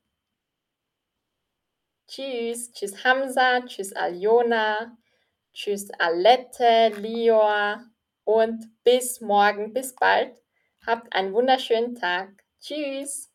[2.11, 2.73] Tschüss.
[2.73, 3.61] Tschüss Hamza.
[3.65, 4.97] Tschüss Aljona.
[5.53, 7.85] Tschüss Alette, Lior.
[8.25, 9.71] Und bis morgen.
[9.71, 10.35] Bis bald.
[10.85, 12.43] Habt einen wunderschönen Tag.
[12.59, 13.30] Tschüss.